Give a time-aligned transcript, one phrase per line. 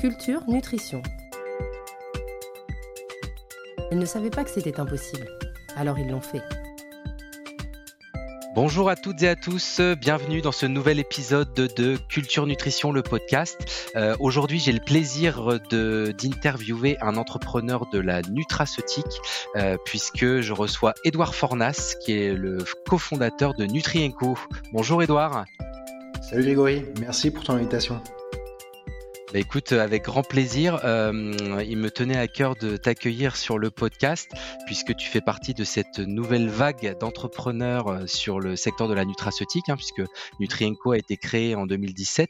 [0.00, 1.02] Culture Nutrition.
[3.92, 5.28] Ils ne savaient pas que c'était impossible,
[5.76, 6.40] alors ils l'ont fait.
[8.54, 13.02] Bonjour à toutes et à tous, bienvenue dans ce nouvel épisode de Culture Nutrition, le
[13.02, 13.90] podcast.
[13.94, 19.20] Euh, aujourd'hui, j'ai le plaisir d'interviewer un entrepreneur de la nutraceutique,
[19.56, 24.38] euh, puisque je reçois Édouard Fornas, qui est le cofondateur de Nutrienco.
[24.72, 25.44] Bonjour Édouard.
[26.22, 28.00] Salut Grégory, merci pour ton invitation.
[29.32, 30.80] Bah, écoute, avec grand plaisir.
[30.82, 34.28] Euh, il me tenait à cœur de t'accueillir sur le podcast,
[34.66, 39.04] puisque tu fais partie de cette nouvelle vague d'entrepreneurs euh, sur le secteur de la
[39.04, 40.02] nutraceutique, hein, puisque
[40.40, 42.28] Nutrienco a été créé en 2017.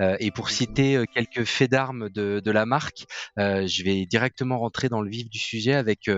[0.00, 3.04] Euh, et pour citer quelques faits d'armes de, de, la marque,
[3.36, 6.10] je vais directement rentrer dans le vif du sujet avec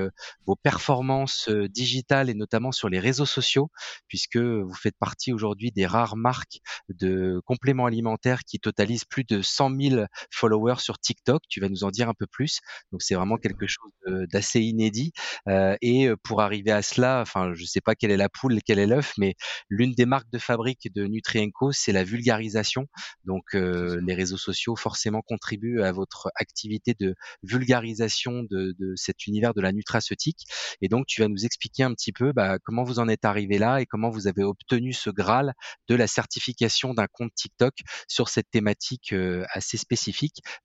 [0.46, 3.70] vos performances digitales et notamment sur les réseaux sociaux,
[4.08, 9.42] puisque vous faites partie aujourd'hui des rares marques de compléments alimentaires qui totalisent plus de
[9.42, 11.42] 100 000 followers sur TikTok.
[11.48, 12.60] Tu vas nous en dire un peu plus.
[12.90, 15.12] Donc c'est vraiment quelque chose d'assez inédit.
[15.48, 18.58] Euh, et euh, pour arriver à cela, enfin je sais pas quelle est la poule,
[18.64, 19.34] quel est l'œuf, mais
[19.68, 22.86] l'une des marques de fabrique de Nutrienco, c'est la vulgarisation.
[23.24, 29.26] Donc euh, les réseaux sociaux forcément contribuent à votre activité de vulgarisation de, de, cet
[29.26, 30.44] univers de la nutraceutique.
[30.80, 33.58] Et donc tu vas nous expliquer un petit peu bah, comment vous en êtes arrivé
[33.58, 35.54] là et comment vous avez obtenu ce graal
[35.88, 37.74] de la certification d'un compte TikTok
[38.08, 39.14] sur cette thématique
[39.52, 40.11] assez spécifique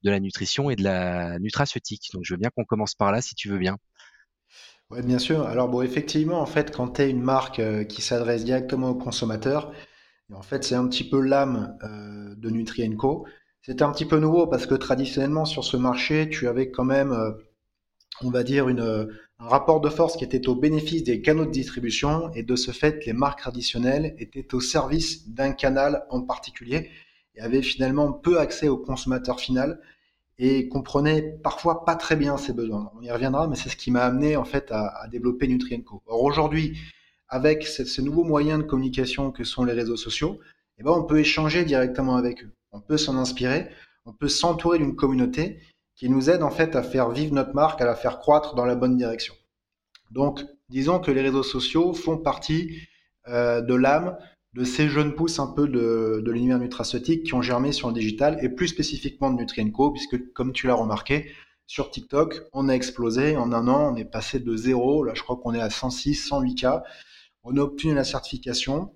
[0.04, 2.10] de la nutrition et de la nutraceutique.
[2.14, 3.78] Donc je veux bien qu'on commence par là si tu veux bien.
[4.90, 5.46] Oui, bien sûr.
[5.46, 8.96] Alors bon, effectivement, en fait, quand tu es une marque euh, qui s'adresse directement aux
[8.96, 9.74] consommateurs,
[10.34, 13.28] en fait, c'est un petit peu l'âme euh, de Nutrienco.
[13.62, 17.12] C'est un petit peu nouveau parce que traditionnellement sur ce marché, tu avais quand même,
[17.12, 17.32] euh,
[18.22, 22.32] on va dire, un rapport de force qui était au bénéfice des canaux de distribution
[22.34, 26.90] et de ce fait, les marques traditionnelles étaient au service d'un canal en particulier
[27.38, 29.80] et avait finalement peu accès au consommateur final
[30.40, 32.92] et comprenait parfois pas très bien ses besoins.
[32.98, 36.02] On y reviendra, mais c'est ce qui m'a amené en fait à, développer Nutrienco.
[36.06, 36.78] Or aujourd'hui,
[37.30, 40.40] avec ces, nouveaux moyens de communication que sont les réseaux sociaux,
[40.78, 42.52] eh ben, on peut échanger directement avec eux.
[42.72, 43.70] On peut s'en inspirer,
[44.06, 45.60] on peut s'entourer d'une communauté
[45.96, 48.66] qui nous aide en fait à faire vivre notre marque, à la faire croître dans
[48.66, 49.34] la bonne direction.
[50.12, 52.88] Donc, disons que les réseaux sociaux font partie
[53.28, 54.16] euh, de l'âme
[54.58, 58.40] de ces jeunes pousses un peu de, l'univers nutraceutique qui ont germé sur le digital
[58.42, 61.32] et plus spécifiquement de Nutrienco, puisque comme tu l'as remarqué,
[61.68, 63.38] sur TikTok, on a explosé.
[63.38, 65.04] En un an, on est passé de zéro.
[65.04, 66.84] Là, je crois qu'on est à 106, 108 cas.
[67.44, 68.96] On a obtenu la certification.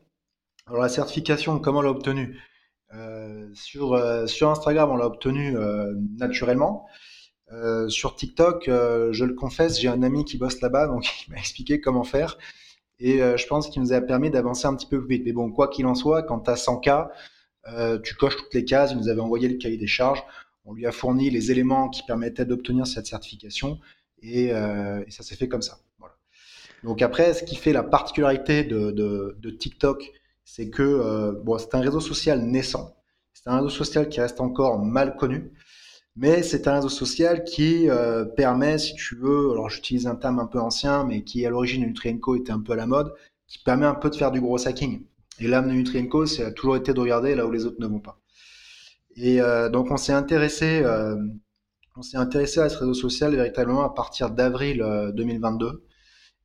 [0.65, 2.39] Alors, la certification, comment on l'a obtenue?
[2.95, 6.87] Euh, sur, euh, sur Instagram, on l'a obtenue euh, naturellement.
[7.89, 11.81] sur TikTok, je le confesse, j'ai un ami qui bosse là-bas, donc il m'a expliqué
[11.81, 12.37] comment faire.
[13.01, 15.23] Et euh, je pense qu'il nous a permis d'avancer un petit peu plus vite.
[15.25, 17.11] Mais bon, quoi qu'il en soit, quand tu as 100 cas,
[17.67, 18.91] euh, tu coches toutes les cases.
[18.91, 20.23] Il nous avait envoyé le cahier des charges.
[20.65, 23.79] On lui a fourni les éléments qui permettaient d'obtenir cette certification.
[24.21, 25.79] Et, euh, ça s'est fait comme ça.
[26.83, 30.11] Donc après, ce qui fait la particularité de, TikTok,
[30.43, 32.95] c'est que bon, c'est un réseau social naissant.
[33.33, 35.51] C'est un réseau social qui reste encore mal connu
[36.15, 40.39] mais c'est un réseau social qui euh, permet, si tu veux, alors j'utilise un terme
[40.39, 43.13] un peu ancien, mais qui à l'origine de Nutrienco était un peu à la mode,
[43.47, 45.05] qui permet un peu de faire du gros hacking.
[45.39, 47.99] Et l'âme de Nutrienco, c'est toujours été de regarder là où les autres ne vont
[47.99, 48.19] pas.
[49.15, 51.15] Et euh, donc on s'est intéressé, euh,
[51.95, 54.85] on s'est intéressé à ce réseau social véritablement à partir d'avril
[55.15, 55.83] 2022.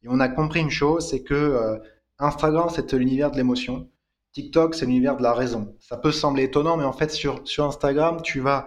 [0.02, 1.78] Et on a compris une chose, c'est que
[2.18, 3.88] Instagram, c'est l'univers de l'émotion.
[4.32, 5.74] TikTok, c'est l'univers de la raison.
[5.80, 8.66] Ça peut sembler étonnant, mais en fait, sur Instagram, tu vas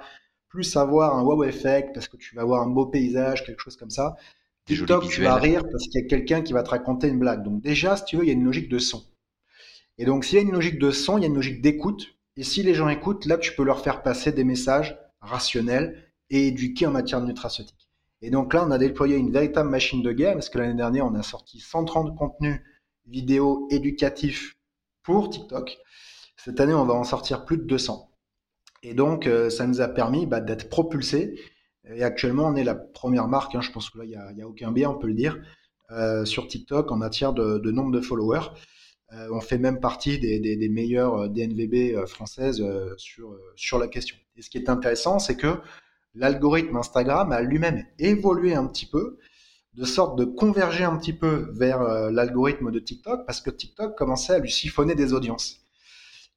[0.50, 3.78] plus avoir un wow effect parce que tu vas avoir un beau paysage, quelque chose
[3.78, 4.16] comme ça.
[4.66, 7.44] TikTok, tu vas rire parce qu'il y a quelqu'un qui va te raconter une blague.
[7.44, 9.04] Donc déjà, si tu veux, il y a une logique de son.
[9.98, 12.16] Et donc s'il y a une logique de son, il y a une logique d'écoute.
[12.38, 16.48] Et si les gens écoutent, là, tu peux leur faire passer des messages rationnels et
[16.48, 17.90] éduqués en matière de nutraceutique.
[18.22, 21.06] Et donc là, on a déployé une véritable machine de guerre parce que l'année dernière,
[21.06, 22.62] on a sorti 130 contenus
[23.08, 24.58] vidéo éducatifs
[25.04, 25.78] pour TikTok.
[26.38, 28.09] Cette année, on va en sortir plus de 200.
[28.84, 31.40] Et donc, euh, ça nous a permis bah, d'être propulsés.
[31.94, 34.46] Et actuellement, on est la première marque, hein, je pense que là, il n'y a,
[34.46, 35.40] a, aucun biais, on peut le dire,
[35.92, 38.48] euh, sur TikTok en matière de, de nombre de followers.
[39.12, 42.64] Euh, on fait même partie des, des, des meilleures DNVB françaises
[42.98, 44.16] sur, sur la question.
[44.36, 45.58] Et ce qui est intéressant, c'est que
[46.14, 49.18] l'algorithme Instagram a lui-même évolué un petit peu,
[49.74, 51.82] de sorte de converger un petit peu vers
[52.12, 55.60] l'algorithme de TikTok, parce que TikTok commençait à lui siphonner des audiences.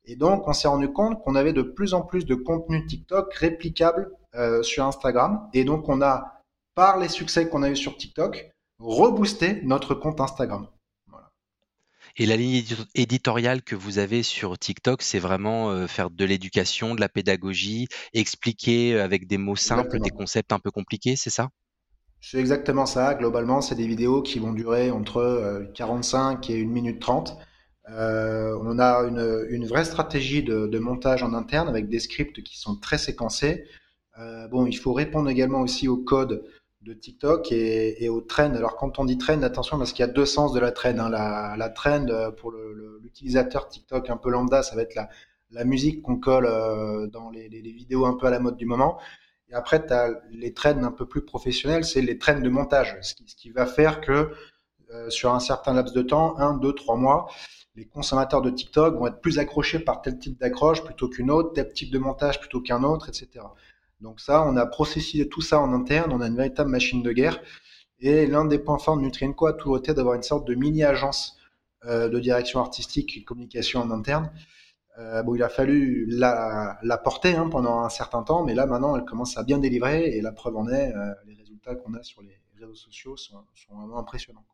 [0.05, 3.33] Et donc, on s'est rendu compte qu'on avait de plus en plus de contenu TikTok
[3.35, 5.49] réplicable euh, sur Instagram.
[5.55, 6.43] Et donc, on a,
[6.75, 10.67] par les succès qu'on a eu sur TikTok, reboosté notre compte Instagram.
[12.17, 12.63] Et la ligne
[12.95, 17.89] éditoriale que vous avez sur TikTok, c'est vraiment euh, faire de l'éducation, de la pédagogie,
[18.13, 21.49] expliquer avec des mots simples des concepts un peu compliqués, c'est ça?
[22.21, 23.15] C'est exactement ça.
[23.15, 27.39] Globalement, c'est des vidéos qui vont durer entre 45 et 1 minute 30.
[27.91, 32.77] Euh, on a une, vraie stratégie de, montage en interne avec des scripts qui sont
[32.77, 33.65] très séquencés.
[34.19, 36.45] Euh, bon, il faut répondre également aussi au code
[36.83, 38.55] de TikTok et, au trend.
[38.55, 40.99] Alors quand on dit trend, attention parce qu'il y a deux sens de la trend.
[40.99, 41.11] Hein.
[41.57, 46.19] La, trend euh, pour l'utilisateur TikTok un peu lambda, ça va être la, musique qu'on
[46.19, 46.49] colle
[47.11, 48.99] dans les, vidéos un peu à la mode du moment.
[49.51, 52.97] Et après, tu as les trends un peu plus professionnels, c'est les trends de montage,
[53.03, 54.31] ce qui, va faire que
[55.11, 57.27] sur un certain laps de temps, un, deux, trois mois,
[57.75, 61.53] les consommateurs de TikTok vont être plus accrochés par tel type d'accroche plutôt qu'une autre,
[61.55, 63.45] tel type de montage plutôt qu'un autre, etc.
[64.01, 67.13] Donc ça, on a processé tout ça en interne, on a une véritable machine de
[67.13, 67.41] guerre.
[68.01, 71.37] Et l'un des points forts de Nutrienco a toujours été d'avoir une sorte de mini-agence
[71.87, 74.31] euh, de direction artistique et communication en interne.
[74.99, 78.97] Euh, bon, il a fallu la, porter hein, pendant un certain temps, mais là maintenant,
[78.97, 82.03] elle commence à bien délivrer et la preuve en est, euh, les résultats qu'on a
[82.03, 84.45] sur les réseaux sociaux sont vraiment impressionnants.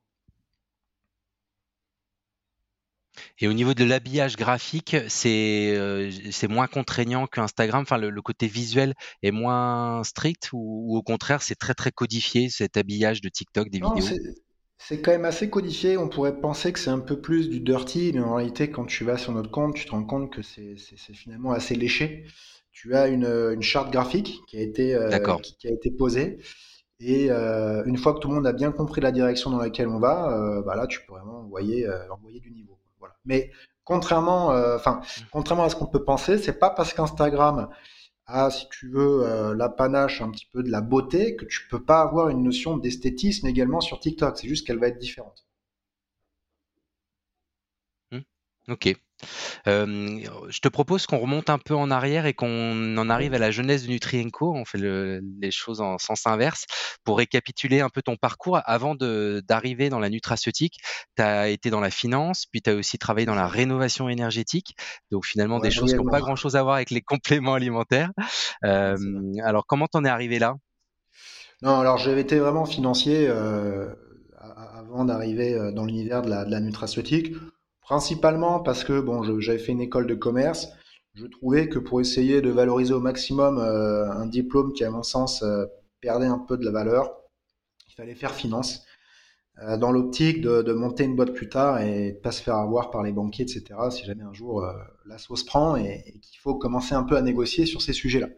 [3.41, 7.83] Et au niveau de l'habillage graphique, c'est euh, c'est moins contraignant qu'Instagram.
[7.83, 12.77] Enfin, le, côté visuel est moins strict ou, au contraire, c'est très très codifié cet
[12.77, 14.19] habillage de TikTok des vidéos.
[14.81, 15.97] C'est quand même assez codifié.
[15.97, 19.05] On pourrait penser que c'est un peu plus du dirty, mais en réalité, quand tu
[19.05, 20.77] vas sur notre compte, tu te rends compte que c'est
[21.15, 22.25] finalement assez léché.
[22.71, 25.11] Tu as une, une charte graphique qui a été, euh,
[25.41, 26.39] qui, a été posée.
[27.01, 29.89] Et euh, une fois que tout le monde a bien compris la direction dans laquelle
[29.89, 32.78] on va, bah là, tu peux vraiment envoyer, envoyer du niveau.
[33.25, 33.51] Mais
[33.85, 35.23] contrairement, euh, enfin, mmh.
[35.33, 37.69] contrairement à ce qu'on peut penser, c'est pas parce qu'Instagram
[38.27, 41.67] a, si tu veux, euh, la panache un petit peu de la beauté que tu
[41.69, 44.37] peux pas avoir une notion d'esthétisme également sur TikTok.
[44.39, 45.47] C'est juste qu'elle va être différente.
[48.13, 48.19] Mmh.
[48.69, 48.95] Ok.
[49.67, 53.39] Euh, je te propose qu'on remonte un peu en arrière et qu'on en arrive à
[53.39, 54.55] la jeunesse de Nutrienco.
[54.55, 56.67] On fait les choses en sens inverse
[57.05, 58.61] pour récapituler un peu ton parcours.
[58.65, 60.79] Avant d'arriver dans la nutraceutique,
[61.17, 64.75] tu as été dans la finance, puis tu as aussi travaillé dans la rénovation énergétique.
[65.11, 68.11] Donc finalement, des choses qui n'ont pas grand-chose à voir avec les compléments alimentaires.
[68.65, 68.97] Euh,
[69.43, 70.57] alors, comment t'en es arrivé là?
[71.63, 73.93] Non, alors j'avais été vraiment financier euh,
[74.39, 77.35] avant d'arriver dans l'univers de la, de la nutraceutique.
[77.89, 80.69] Principalement parce que bon, j'avais fait une école de commerce.
[81.15, 85.03] Je trouvais que pour essayer de valoriser au maximum euh, un diplôme qui, à mon
[85.03, 85.65] sens, euh,
[86.03, 87.11] perdait un peu de la valeur,
[87.89, 88.85] il fallait faire finance.
[89.63, 92.91] Euh, dans l'optique de, monter une boîte plus tard et de pas se faire avoir
[92.91, 93.65] par les banquiers, etc.
[93.91, 94.67] Si jamais un jour
[95.07, 98.29] la sauce prend et, qu'il faut commencer un peu à négocier sur ces sujets-là.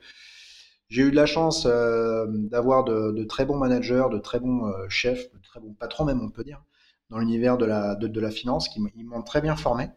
[0.89, 5.33] J'ai eu de la chance d'avoir de, de, très bons managers, de très bons chefs,
[5.33, 6.63] de très bons patrons même, on peut dire,
[7.11, 9.89] dans l'univers de la, de, la finance, qui m'ont très bien formé,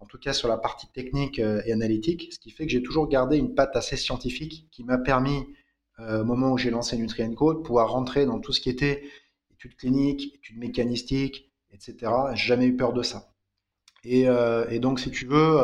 [0.00, 2.82] en tout cas sur la partie technique euh, et analytique, ce qui fait que j'ai
[2.82, 5.46] toujours gardé une patte assez scientifique qui m'a permis,
[6.00, 8.70] euh, au moment où j'ai lancé Nutrient Code, de pouvoir rentrer dans tout ce qui
[8.70, 9.02] était
[9.52, 12.12] études cliniques, études mécanistiques, etc.
[12.34, 13.32] J'ai jamais eu peur de ça.
[14.04, 15.58] Et, euh, donc, si tu veux,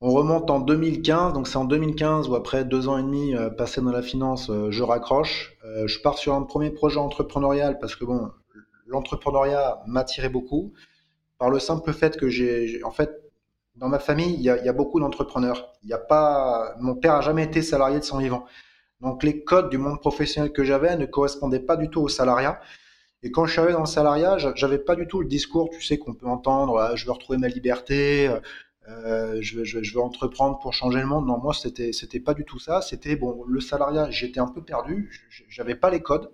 [0.00, 3.80] on remonte en 2015, donc c'est en 2015 où après deux ans et demi passé
[3.80, 5.56] dans la finance, je raccroche.
[5.64, 8.30] je pars sur un premier projet entrepreneurial parce que bon,
[8.90, 10.72] l'entrepreneuriat m'attirait beaucoup
[11.38, 13.10] par le simple fait que j'ai, en fait,
[13.76, 15.72] dans ma famille, il y a, beaucoup d'entrepreneurs.
[15.82, 18.44] Il y a pas, mon père a jamais été salarié de son vivant.
[19.00, 22.60] Donc les codes du monde professionnel que j'avais ne correspondaient pas du tout au salariat.
[23.22, 25.82] Et quand je suis arrivé dans le salariat, j'avais pas du tout le discours, tu
[25.82, 26.78] sais, qu'on peut entendre.
[26.78, 28.30] Ah, je veux retrouver ma liberté.
[28.88, 31.26] Euh, je, veux, je, veux, entreprendre pour changer le monde.
[31.26, 32.82] Non, moi, c'était, c'était pas du tout ça.
[32.82, 35.10] C'était bon, le salariat, j'étais un peu perdu.
[35.48, 36.30] J'avais pas les codes.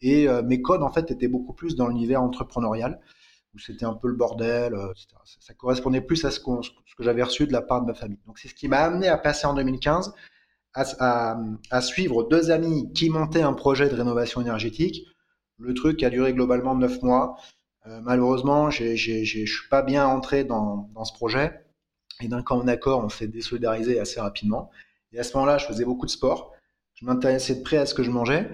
[0.00, 3.00] Et euh, mes codes, en fait, étaient beaucoup plus dans l'univers entrepreneurial,
[3.54, 5.08] où c'était un peu le bordel, euh, etc.
[5.40, 6.52] Ça, correspondait plus à ce, que
[7.00, 8.18] j'avais reçu de la part de ma famille.
[8.26, 10.12] Donc, c'est ce qui m'a amené à passer en 2015
[10.74, 11.36] à,
[11.70, 15.06] à, suivre deux amis qui montaient un projet de rénovation énergétique.
[15.58, 17.36] Le truc a duré globalement neuf mois.
[17.86, 21.64] Euh, malheureusement, je ne suis pas bien entré dans, dans ce projet.
[22.20, 24.70] Et d'un commun accord, on s'est désolidarisé assez rapidement.
[25.12, 26.52] Et à ce moment-là, je faisais beaucoup de sport.
[26.94, 28.48] Je m'intéressais de près à ce que je mangeais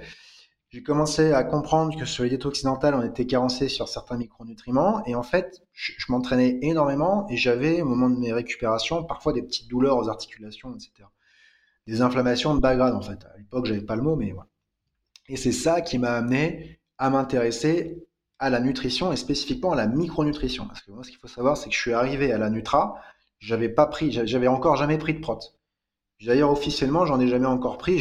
[0.75, 5.05] j'ai commencé à comprendre que sur les diètes occidentales, on était carencé sur certains micronutriments.
[5.07, 9.43] Et en fait, je, m'entraînais énormément et j'avais, au moment de mes récupérations, parfois des
[9.43, 11.07] petites douleurs aux articulations, etc.
[11.87, 13.25] Des inflammations de bas grade, en fait.
[13.25, 14.49] À l'époque, j'avais pas le mot, mais voilà.
[15.29, 18.05] Et c'est ça qui m'a amené à m'intéresser
[18.41, 20.67] à la nutrition et spécifiquement à la micronutrition.
[20.67, 23.01] Parce que moi, ce qu'il faut savoir, c'est que je suis arrivé à la Nutra,
[23.39, 25.39] j'avais pas pris, j'avais encore jamais pris de prot.
[26.25, 27.99] D'ailleurs, officiellement, j'en ai jamais encore pris.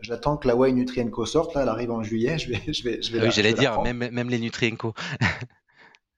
[0.00, 1.54] J'attends que la Way Nutrienco sorte.
[1.54, 2.38] Là, elle arrive en juillet.
[2.38, 4.94] Je vais, je vais, je vais oui, j'allais dire, même, même les Nutrienco.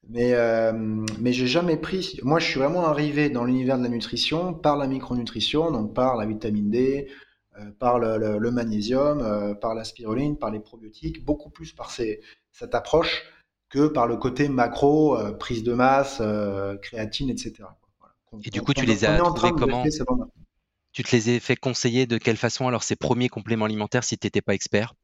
[0.09, 2.19] Mais, euh, mais j'ai jamais pris.
[2.23, 6.17] Moi, je suis vraiment arrivé dans l'univers de la nutrition par la micronutrition, donc par
[6.17, 7.11] la vitamine D,
[7.59, 12.23] euh, par le, magnésium, euh, par la spiruline, par les probiotiques, beaucoup plus par ces,
[12.53, 13.23] cette approche
[13.69, 16.23] que par le côté macro, prise de masse,
[16.81, 17.65] créatine, etc.
[18.43, 19.85] Et du coup, tu les as trouvés comment
[20.99, 24.19] Tu te les as fait conseiller de quelle façon alors ces premiers compléments alimentaires si
[24.19, 24.95] tu n'étais pas expert?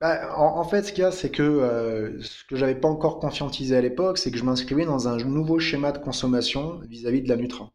[0.00, 3.20] Bah, en, fait, ce qu'il y a, c'est que euh, ce que j'avais pas encore
[3.20, 7.28] conscientisé à l'époque, c'est que je m'inscrivais dans un nouveau schéma de consommation vis-à-vis de
[7.28, 7.70] la Nutra.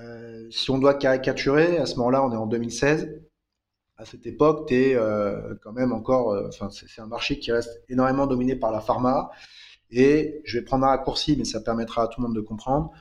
[0.00, 3.20] Euh, si on doit caricaturer, à ce moment-là, on est en 2016.
[3.98, 6.34] À cette époque, tu euh, quand même encore.
[6.48, 9.30] Enfin, c'est un marché qui reste énormément dominé par la pharma.
[9.90, 12.92] Et je vais prendre un raccourci, mais ça permettra à tout le monde de comprendre.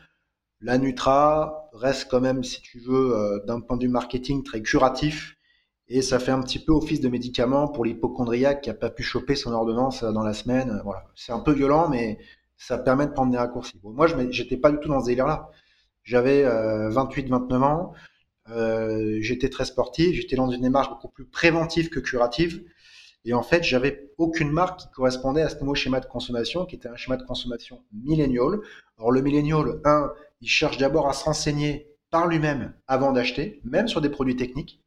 [0.63, 5.37] La Nutra reste quand même, si tu veux, d'un point de vue marketing, très curatif
[5.89, 9.03] et ça fait un petit peu office de médicament pour l'hypochondriaque qui n'a pas pu
[9.03, 10.71] choper son ordonnance euh, dans la semaine.
[10.71, 11.05] Euh, voilà.
[11.15, 12.17] C'est un peu violent, mais
[12.57, 13.79] ça permet de prendre des raccourcis.
[13.83, 15.49] moi, je n'étais pas du tout dans ce délire-là.
[16.03, 17.93] J'avais 28-29 euh, ans,
[19.21, 22.63] j'étais très sportif, j'étais dans une démarche beaucoup plus préventive que curative.
[23.25, 26.75] Et en fait, j'avais aucune marque qui correspondait à ce nouveau schéma de consommation, qui
[26.75, 28.59] était un schéma de consommation millénial.
[28.97, 30.11] Alors le millénial, un,
[30.43, 34.81] il cherche d'abord à se renseigner par lui-même avant d'acheter, même sur des produits techniques.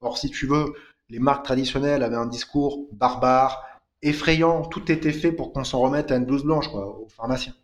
[0.00, 0.72] Or, si tu veux,
[1.08, 3.60] les marques traditionnelles avaient un discours barbare,
[4.02, 7.54] effrayant, tout était fait pour qu'on s'en remette à une blouse blanche, quoi, aux pharmaciens.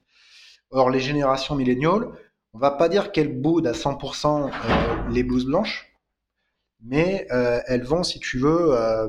[0.70, 2.08] Or, les générations milléniales,
[2.52, 5.96] on va pas dire qu'elles boudent à 100% euh, les blouses blanches,
[6.82, 9.08] mais euh, elles vont, si tu veux, euh,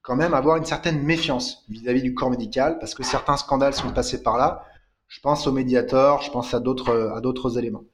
[0.00, 3.92] quand même avoir une certaine méfiance vis-à-vis du corps médical, parce que certains scandales sont
[3.92, 4.64] passés par là.
[5.08, 7.84] Je pense aux médiateurs, je pense à d'autres à d'autres éléments.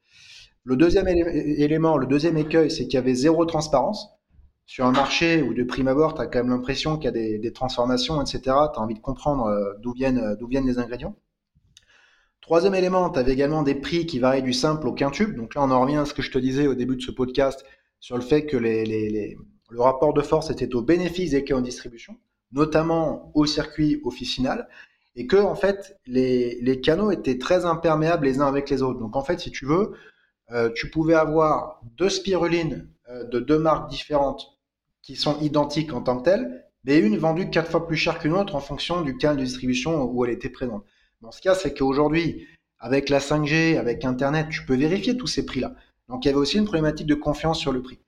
[0.64, 4.08] Le deuxième élément, le deuxième écueil, c'est qu'il y avait zéro transparence
[4.66, 7.38] sur un marché où de prime abord, tu as quand même l'impression qu'il y a
[7.38, 10.78] des, transformations, etc., tu as envie de comprendre euh, d'où viennent, euh, d'où viennent les
[10.78, 11.16] ingrédients.
[12.40, 15.36] Troisième élément, tu avais également des prix qui varient du simple au quintube.
[15.36, 17.10] Donc là, on en revient à ce que je te disais au début de ce
[17.10, 17.64] podcast
[18.00, 22.16] sur le fait que le rapport de force était au bénéfice des cas en distribution,
[22.52, 24.68] notamment au circuit officinal,
[25.16, 28.98] et que en fait les, les, canaux étaient très imperméables les uns avec les autres.
[28.98, 29.92] Donc en fait, si tu veux,
[30.50, 32.88] euh, tu pouvais avoir deux spirulines
[33.30, 34.58] de deux marques différentes
[35.02, 38.32] qui sont identiques en tant que telles, mais une vendue quatre fois plus cher qu'une
[38.32, 40.84] autre en fonction du canal de distribution où elle était présente.
[41.20, 42.46] Dans ce cas, c'est qu'aujourd'hui,
[42.78, 45.74] avec la 5G, avec Internet, tu peux vérifier tous ces prix-là.
[46.08, 47.98] Donc il y avait aussi une problématique de confiance sur le prix.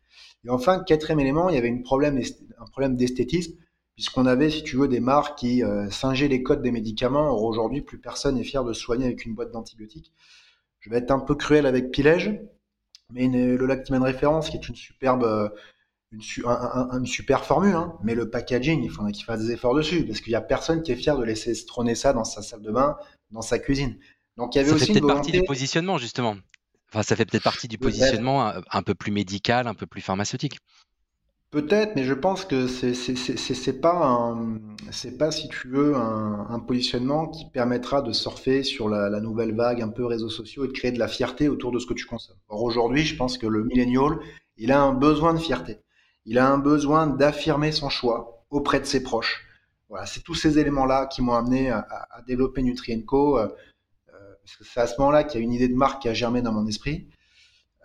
[0.45, 3.55] Et enfin, quatrième élément, il y avait un problème d'esthétisme,
[3.97, 7.31] puisqu'on avait, si tu veux, des marques qui euh, singeaient les codes des médicaments.
[7.31, 10.13] Or aujourd'hui, plus personne n'est fier de se soigner avec une boîte d'antibiotiques.
[10.81, 12.39] Je vais être un peu cruel avec Pilège,
[13.13, 15.49] mais le Lactimène référence, qui est une superbe euh,
[16.13, 17.95] une, super formule, hein.
[18.03, 20.83] mais le packaging, il faudrait qu'il fasse des efforts dessus, parce qu'il n'y a personne
[20.83, 22.97] qui est fier de laisser se trôner ça dans sa salle de bain,
[23.33, 23.99] dans sa cuisine.
[24.37, 26.37] Donc il y avait ça aussi fait peut-être partie du positionnement, justement.
[26.91, 30.59] Enfin, ça fait peut-être partie du positionnement un, peu plus médical, un peu plus pharmaceutique.
[31.51, 34.37] Peut-être, mais je pense que c'est pas
[34.91, 39.81] c'est pas si tu veux un, positionnement qui permettra de surfer sur la, nouvelle vague
[39.81, 42.05] un peu réseaux sociaux et de créer de la fierté autour de ce que tu
[42.05, 42.37] consommes.
[42.49, 44.19] Or aujourd'hui, je pense que le millennial,
[44.57, 45.81] il a un besoin de fierté
[46.27, 49.45] il a un besoin d'affirmer son choix auprès de ses proches.
[49.89, 51.87] Voilà, c'est tous ces éléments-là qui m'ont amené à,
[52.27, 53.39] développer Nutrienco.
[53.39, 53.49] Euh,
[54.13, 56.09] euh, parce que c'est à ce moment-là qu'il y a une idée de marque qui
[56.09, 57.09] a germé dans mon esprit.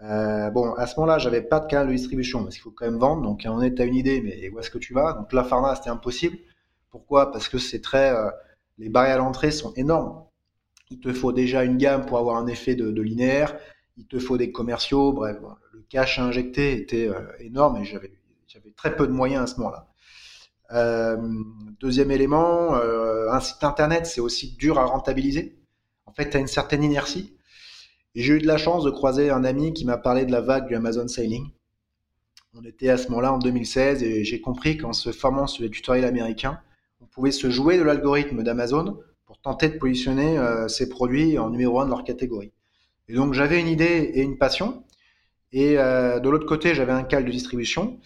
[0.04, 2.86] Euh, bon, à ce moment-là, j'avais pas de canal de distribution parce qu'il faut quand
[2.86, 3.22] même vendre.
[3.22, 5.14] Donc, on est à une idée, mais où est-ce que tu vas?
[5.14, 6.38] Donc, la pharma, c'était impossible.
[6.90, 7.32] Pourquoi?
[7.32, 8.14] Parce que c'est très,
[8.78, 10.24] les barrières à l'entrée sont énormes.
[10.90, 13.56] Il te faut déjà une gamme pour avoir un effet de, linéaire.
[13.98, 15.14] Il te faut des commerciaux.
[15.14, 15.38] Bref,
[15.74, 18.12] le cash à injecter était énorme et j'avais
[18.52, 19.88] j'avais très peu de moyens à ce moment-là.
[20.74, 21.18] Euh,
[21.80, 25.58] deuxième élément, euh, un site internet, c'est aussi dur à rentabiliser.
[26.06, 27.34] En fait, tu as une certaine inertie.
[28.16, 30.68] J'ai eu de la chance de croiser un ami qui m'a parlé de la vague
[30.68, 31.50] du Amazon Sailing.
[32.54, 35.70] On était à ce moment-là en 2016 et j'ai compris qu'en se formant sur les
[35.70, 36.60] tutoriels américains,
[37.02, 41.50] on pouvait se jouer de l'algorithme d'Amazon pour tenter de positionner euh, ces produits en
[41.50, 42.52] numéro un de leur catégorie.
[43.08, 44.84] Et donc j'avais une idée et une passion.
[45.54, 48.00] Et de l'autre côté, j'avais un cal de distribution.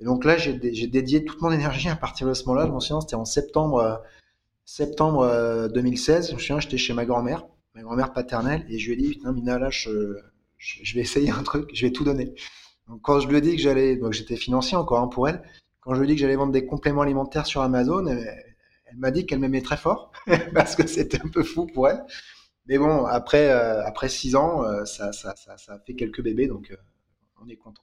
[0.00, 2.66] Et donc là, j'ai dédié toute mon énergie à partir de ce moment-là.
[2.66, 3.96] Je m'en souviens, c'était en septembre, euh,
[4.64, 6.26] septembre 2016.
[6.26, 7.46] Euh, je me souviens, j'étais chez ma grand-mère,
[7.76, 10.16] ma grand-mère paternelle, et je lui ai dit, putain, Mina, là, je,
[10.56, 12.34] je, vais essayer un truc, je vais tout donner.
[12.88, 15.42] Donc quand je lui ai dit que j'allais, donc j'étais financier encore hein, pour elle,
[15.80, 19.10] quand je lui ai dit que j'allais vendre des compléments alimentaires sur Amazon, elle, m'a
[19.10, 20.10] dit qu'elle m'aimait très fort,
[20.54, 22.02] parce que c'était un peu fou pour elle.
[22.64, 26.74] Mais bon, après, euh, après six ans, ça, ça, ça, ça, fait quelques bébés, donc
[27.42, 27.82] on est content.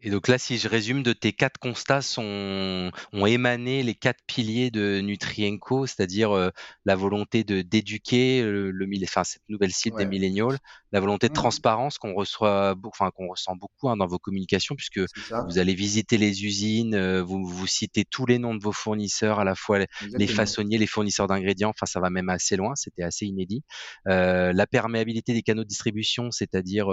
[0.00, 4.20] Et donc là, si je résume, de tes quatre constats sont, ont émané les quatre
[4.26, 6.50] piliers de Nutrienco, c'est-à-dire euh,
[6.84, 10.52] la volonté de d'éduquer le, le enfin, cette nouvelle cible des milléniaux,
[10.92, 11.34] la volonté de mmh.
[11.34, 15.00] transparence qu'on reçoit, enfin qu'on ressent beaucoup hein, dans vos communications, puisque
[15.48, 19.40] vous allez visiter les usines, euh, vous, vous citez tous les noms de vos fournisseurs,
[19.40, 23.02] à la fois les façonniers, les fournisseurs d'ingrédients, enfin ça va même assez loin, c'était
[23.02, 23.62] assez inédit.
[24.06, 26.88] Euh, la perméabilité des canaux de distribution, c'est-à-dire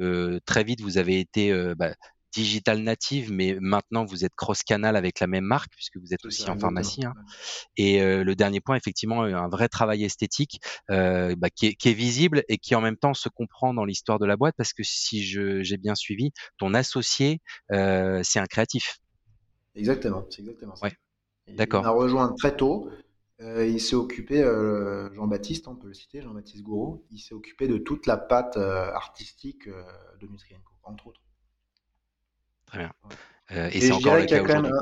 [0.00, 1.94] euh, très vite vous avez été bah,
[2.34, 6.48] digital native, mais maintenant vous êtes cross-canal avec la même marque puisque vous êtes aussi
[6.50, 7.04] en pharmacie.
[7.04, 7.14] Hein.
[7.76, 10.60] Et euh, le dernier point, effectivement, un vrai travail esthétique
[10.90, 13.84] euh, bah, qui, est, qui, est, visible et qui en même temps se comprend dans
[13.84, 17.40] l'histoire de la boîte parce que si j'ai bien suivi, ton associé,
[17.72, 18.98] euh, c'est un créatif.
[19.76, 20.86] Exactement, c'est exactement ça.
[20.86, 20.92] Ouais.
[21.54, 21.82] D'accord.
[21.84, 22.90] Il a rejoint très tôt.
[23.40, 24.42] il s'est occupé,
[25.14, 29.68] Jean-Baptiste, on peut le citer, Jean-Baptiste Gouraud, il s'est occupé de toute la pâte artistique
[29.68, 31.23] de Nutrienco, entre autres.
[33.52, 34.72] Euh, et, c'est encore le cas aujourd'hui.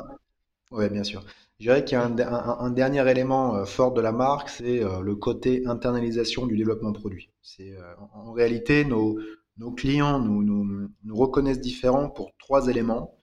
[0.71, 1.23] Oui, bien sûr.
[1.59, 5.01] Je dirais qu'il y a un, dernier élément euh, fort de la marque, c'est euh,
[5.01, 7.29] le côté internalisation du développement produit.
[7.41, 7.75] C'est
[8.13, 9.19] en, réalité nos,
[9.57, 13.17] nos clients nous, nous, nous, reconnaissent différents pour trois éléments.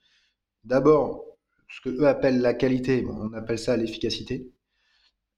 [0.63, 1.25] D'abord,
[1.69, 4.51] ce que eux appellent la qualité, on appelle ça l'efficacité.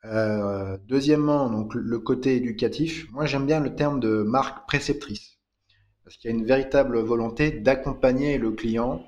[0.04, 3.10] deuxièmement, donc le côté éducatif.
[3.12, 5.40] Moi, j'aime bien le terme de marque préceptrice,
[6.04, 9.04] parce qu'il y a une véritable volonté d'accompagner le client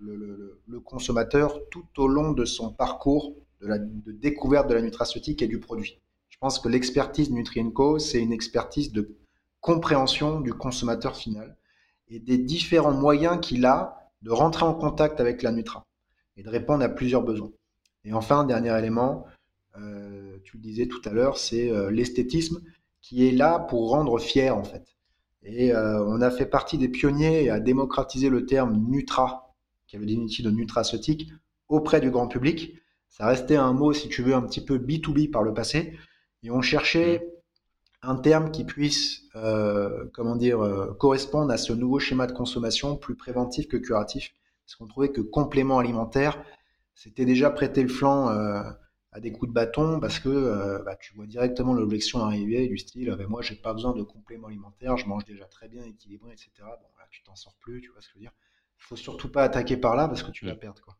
[0.00, 5.58] le, consommateur tout au long de son parcours de, découverte de la nutraceutique et du
[5.58, 6.00] produit.
[6.28, 9.16] Je pense que l'expertise Nutrienco, c'est une expertise de
[9.60, 11.56] compréhension du consommateur final
[12.08, 15.84] et des différents moyens qu'il a de rentrer en contact avec la Nutra
[16.36, 17.50] et de répondre à plusieurs besoins.
[18.04, 19.26] Et enfin, dernier élément,
[19.76, 22.60] euh, tu le disais tout à l'heure, c'est euh, l'esthétisme
[23.00, 24.84] qui est là pour rendre fier en fait.
[25.42, 29.47] Et euh, on a fait partie des pionniers à démocratiser le terme Nutra
[29.88, 31.32] qui avait outils de nutraceutique
[31.68, 32.74] auprès du grand public.
[33.08, 35.98] Ça restait un mot, si tu veux, un petit peu B2B par le passé.
[36.44, 37.26] Et on cherchait
[38.02, 42.96] un terme qui puisse, euh, comment dire, euh, correspondre à ce nouveau schéma de consommation
[42.96, 44.32] plus préventif que curatif.
[44.64, 46.44] Parce qu'on trouvait que complément alimentaire,
[46.94, 48.62] c'était déjà prêter le flanc euh,
[49.12, 53.08] à des coups de bâton parce que bah, tu vois directement l'objection arriver du style
[53.08, 56.50] moi moi j'ai pas besoin de complément alimentaire, je mange déjà très bien équilibré, etc.
[56.58, 58.32] Bon là tu t'en sors plus, tu vois ce que je veux dire
[58.78, 60.58] faut surtout pas attaquer par là parce que tu vas mm.
[60.58, 60.82] perdre.
[60.82, 60.96] Quoi.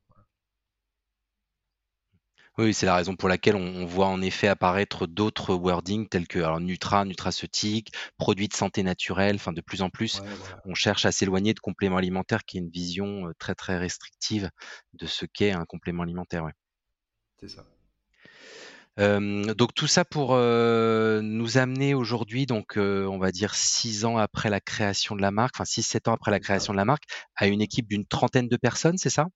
[2.59, 6.41] Oui, c'est la raison pour laquelle on, voit en effet apparaître d'autres wordings tels que
[6.41, 9.37] alors, Nutra, nutraceutique, produits de santé naturelle.
[9.37, 10.21] Enfin, de plus en plus,
[10.64, 14.51] on cherche à s'éloigner de compléments alimentaires, qui est une vision euh, très très restrictive
[14.95, 16.43] de ce qu'est un complément alimentaire.
[16.45, 16.55] Ouais.
[17.38, 17.64] C'est ça
[18.98, 24.61] donc tout ça pour nous amener aujourd'hui, donc on va dire six ans après la
[24.61, 27.04] création de la marque, enfin six sept ans après la création de la marque,
[27.37, 29.28] à une équipe d'une trentaine de personnes, c'est ça?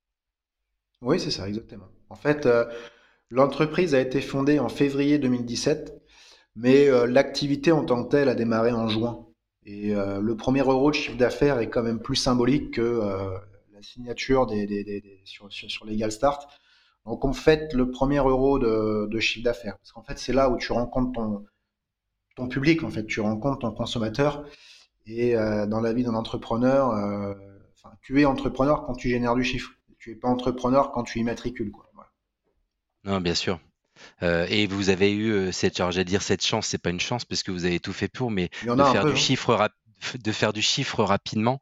[1.01, 1.89] Oui, c'est ça, exactement.
[2.11, 2.49] En fait,
[3.31, 6.03] l'entreprise a été fondée en février 2017,
[6.57, 9.27] mais l'activité en tant que telle a démarré en juin.
[9.65, 13.01] Et le premier euro de chiffre d'affaires est quand même plus symbolique que
[13.73, 16.49] la signature des, sur, sur, sur Legal Start.
[17.07, 19.77] Donc on fait le premier euro de, chiffre d'affaires.
[19.79, 21.45] Parce qu'en fait, c'est là où tu rencontres ton,
[22.37, 24.45] ton public, en fait, tu rencontres ton consommateur.
[25.07, 27.35] Et euh, dans la vie d'un entrepreneur, euh,
[28.03, 29.73] tu es entrepreneur quand tu génères du chiffre.
[29.99, 31.71] Tu n'es pas entrepreneur quand tu immatricules.
[31.71, 31.89] Quoi.
[33.05, 33.61] Non, bien sûr.
[34.23, 37.43] Euh, et vous avez eu cette, j'allais dire cette chance, c'est pas une chance parce
[37.43, 39.17] que vous avez tout fait pour, mais de faire du hein.
[39.17, 39.71] chiffre
[40.23, 41.61] de faire du chiffre rapidement,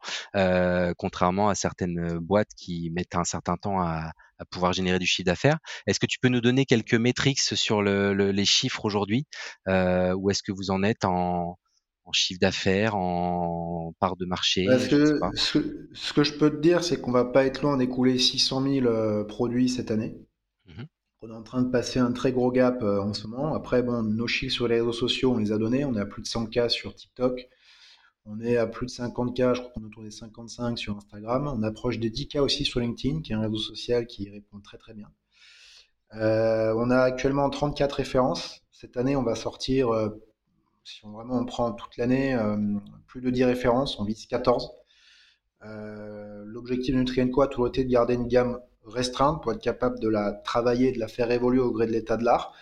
[0.97, 5.27] contrairement à certaines boîtes qui mettent un certain temps à, à pouvoir générer du chiffre
[5.27, 5.59] d'affaires.
[5.87, 9.27] Est-ce que tu peux nous donner quelques métriques sur les chiffres aujourd'hui
[9.69, 11.59] euh, Où est-ce que vous en êtes en,
[12.13, 17.01] chiffre d'affaires, en part de marché Parce que, ce, que je peux te dire, c'est
[17.01, 20.17] qu'on va pas être loin d'écouler 600 000 euh, produits cette année.
[20.67, 20.83] Mmh
[21.23, 23.55] on est en train de passer un très gros gap euh, en ce moment.
[23.55, 25.85] Après, bon, nos chiffres sur les réseaux sociaux, on les a donnés.
[25.85, 27.47] On est à plus de 100 cas sur TikTok.
[28.27, 31.51] On est à plus de 50K, je crois qu'on est autour des 55 sur Instagram.
[31.53, 34.79] On approche des 10K aussi sur LinkedIn, qui est un réseau social qui répond très
[34.79, 35.11] très bien.
[36.15, 38.63] Euh, on a actuellement 34 références.
[38.73, 40.09] Cette année, on va sortir, euh,
[40.85, 42.57] si on vraiment prend toute l'année, euh,
[43.07, 44.73] plus de 10 références, on vise 14.
[45.63, 50.09] L'objectif de Nutrienco a toujours été de garder une gamme restreinte pour être capable de
[50.09, 52.53] la travailler, de la faire évoluer au gré de l'état de l'art.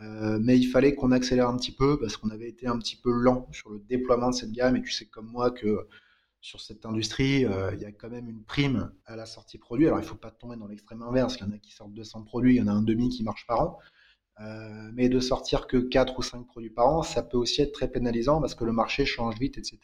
[0.00, 2.96] Euh, mais il fallait qu'on accélère un petit peu parce qu'on avait été un petit
[2.96, 4.76] peu lent sur le déploiement de cette gamme.
[4.76, 5.86] Et tu sais comme moi que
[6.40, 9.86] sur cette industrie, euh, il y a quand même une prime à la sortie produit.
[9.86, 11.36] Alors il ne faut pas tomber dans l'extrême inverse.
[11.36, 13.22] Il y en a qui sortent 200 produits, il y en a un demi qui
[13.22, 13.78] marche par an.
[14.40, 17.72] Euh, mais de sortir que 4 ou 5 produits par an, ça peut aussi être
[17.72, 19.78] très pénalisant parce que le marché change vite, etc.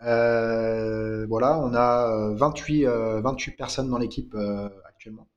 [0.00, 4.34] voilà, on a 28, 28 personnes dans l'équipe
[4.86, 5.28] actuellement.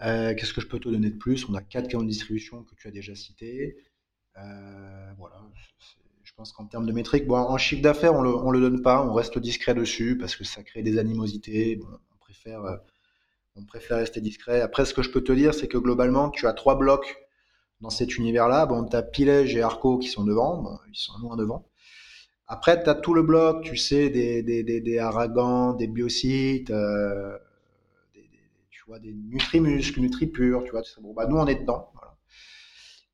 [0.00, 1.48] Qu'est-ce que je peux te donner de plus?
[1.48, 3.76] On a quatre canaux de distribution que tu as déjà cités.
[4.34, 5.42] voilà,
[6.22, 9.02] je pense qu'en termes de métriques, bon, en chiffre d'affaires, on le, le donne pas,
[9.06, 11.80] on reste discret dessus parce que ça crée des animosités.
[12.12, 12.62] on préfère,
[13.56, 14.60] on préfère rester discret.
[14.60, 17.16] Après, ce que je peux te dire, c'est que globalement, tu as trois blocs
[17.80, 18.66] dans cet univers-là.
[18.66, 21.66] Bon, tu as Pilège et Arco qui sont devant, ils sont loin devant.
[22.48, 26.70] Après, tu as tout le bloc, tu sais, des, des, des, des Aragan, des Biocites,
[26.70, 27.36] euh,
[28.86, 30.82] tu vois, des Nutrimuscles, Nutripure, tu vois.
[31.00, 31.92] Bon, bah, nous, on est dedans.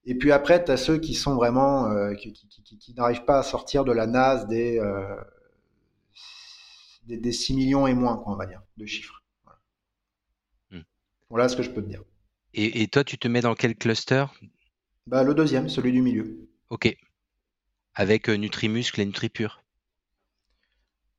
[0.05, 3.25] Et puis après, tu as ceux qui sont vraiment, euh, qui, qui, qui, qui n'arrivent
[3.25, 5.17] pas à sortir de la NAS des, euh,
[7.07, 9.23] des, des, 6 millions et moins, quoi, on va dire, de chiffres.
[9.45, 9.61] Voilà.
[10.71, 10.85] Hmm.
[11.31, 12.03] voilà ce que je peux te dire.
[12.55, 14.27] Et, et, toi, tu te mets dans quel cluster?
[15.07, 16.49] Bah, Le deuxième, celui du milieu.
[16.69, 16.95] Ok
[17.95, 19.63] avec euh, Nutrimuscle et NutriPure.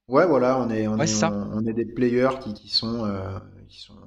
[0.07, 3.39] Ouais, voilà, on est, on, est, on, est des players qui, qui sont, euh,
[3.69, 3.97] qui sont.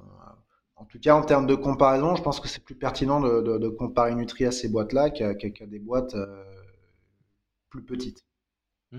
[0.77, 3.59] En tout cas, en termes de comparaison, je pense que c'est plus pertinent de, de,
[3.59, 6.45] de, comparer Nutri à ces boîtes-là qu'à des boîtes euh,
[7.71, 8.25] plus petites.
[8.93, 8.99] Mmh.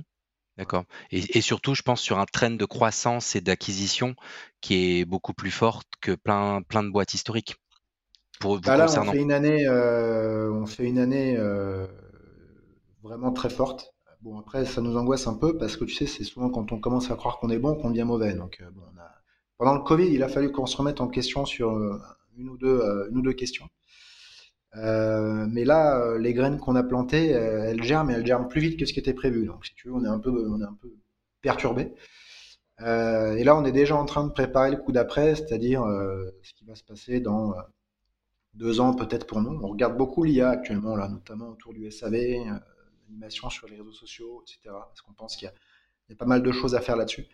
[0.58, 0.86] D'accord.
[1.12, 4.16] Et, et, surtout, je pense sur un trend de croissance et d'acquisition
[4.60, 7.58] qui est beaucoup plus fort que plein, plein de boîtes historiques.
[8.40, 11.88] Pour bah là, on fait une année, euh, on fait une année euh,
[13.04, 13.94] vraiment très forte.
[14.22, 16.80] Bon, après, ça nous angoisse un peu parce que tu sais, c'est souvent quand on
[16.80, 18.34] commence à croire qu'on est bon qu'on devient mauvais.
[18.34, 19.17] Donc, bon, on a...
[19.58, 22.00] pendant le Covid, il a fallu qu'on se remette en question sur euh,
[22.38, 23.68] une ou deux, euh, une ou deux questions.
[24.74, 28.86] mais là, les graines qu'on a plantées, elles germent, et elles germent plus vite que
[28.86, 29.46] ce qui était prévu.
[29.48, 30.96] Donc, si tu veux, on est un peu,
[31.42, 31.94] perturbé.
[32.80, 35.82] et là, on est déjà en train de préparer le coup d'après, c'est-à-dire
[36.44, 37.56] ce qui va se passer dans
[38.54, 39.60] deux ans peut-être pour nous.
[39.64, 42.16] On regarde beaucoup l'IA actuellement, là, notamment autour du SAV
[43.10, 44.60] animation sur les réseaux sociaux, etc.
[44.66, 45.50] Parce qu'on pense qu'il
[46.10, 47.28] y, a pas mal de choses à faire là-dessus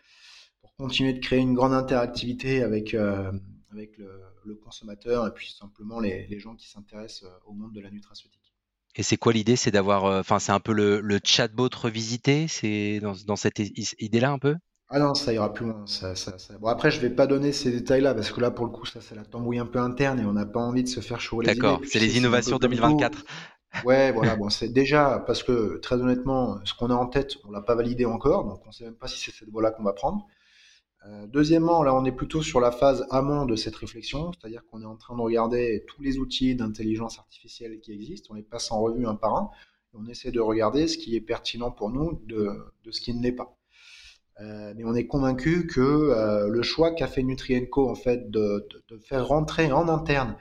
[0.63, 3.31] pour continuer de créer une grande interactivité avec, euh,
[3.71, 7.81] avec le, consommateur et puis simplement les, les gens qui s'intéressent euh, au monde de
[7.81, 8.53] la nutraceutique.
[8.95, 9.55] Et c'est quoi l'idée?
[9.55, 12.47] C'est d'avoir, euh, enfin, c'est un peu le, le, chatbot revisité?
[12.47, 13.59] C'est dans, dans cette
[13.99, 14.55] idée-là un peu?
[14.89, 15.83] Ah non, ça ira plus loin.
[15.87, 18.71] Ça, ça, Bon, après, je vais pas donner ces détails-là parce que là, pour le
[18.71, 20.99] coup, ça, c'est la tambouille un peu interne et on n'a pas envie de se
[20.99, 23.25] faire chaud les D'accord, c'est les innovations 2024.
[23.85, 27.49] Ouais, voilà, bon, c'est déjà parce que très honnêtement, ce qu'on a en tête, on
[27.51, 29.93] l'a pas validé encore, donc on sait même pas si c'est cette voie-là qu'on va
[29.93, 30.27] prendre.
[31.05, 34.81] Euh, deuxièmement, là, on est plutôt sur la phase amont de cette réflexion, c'est-à-dire qu'on
[34.81, 38.71] est en train de regarder tous les outils d'intelligence artificielle qui existent, on les passe
[38.71, 39.49] en revue un par un,
[39.93, 42.57] et on essaie de regarder ce qui est pertinent pour nous de,
[42.89, 43.57] ce qui ne l'est pas.
[44.39, 48.67] Euh, mais on est convaincu que euh, le choix qu'a fait Nutrienco en fait de,
[49.01, 50.37] faire rentrer en interne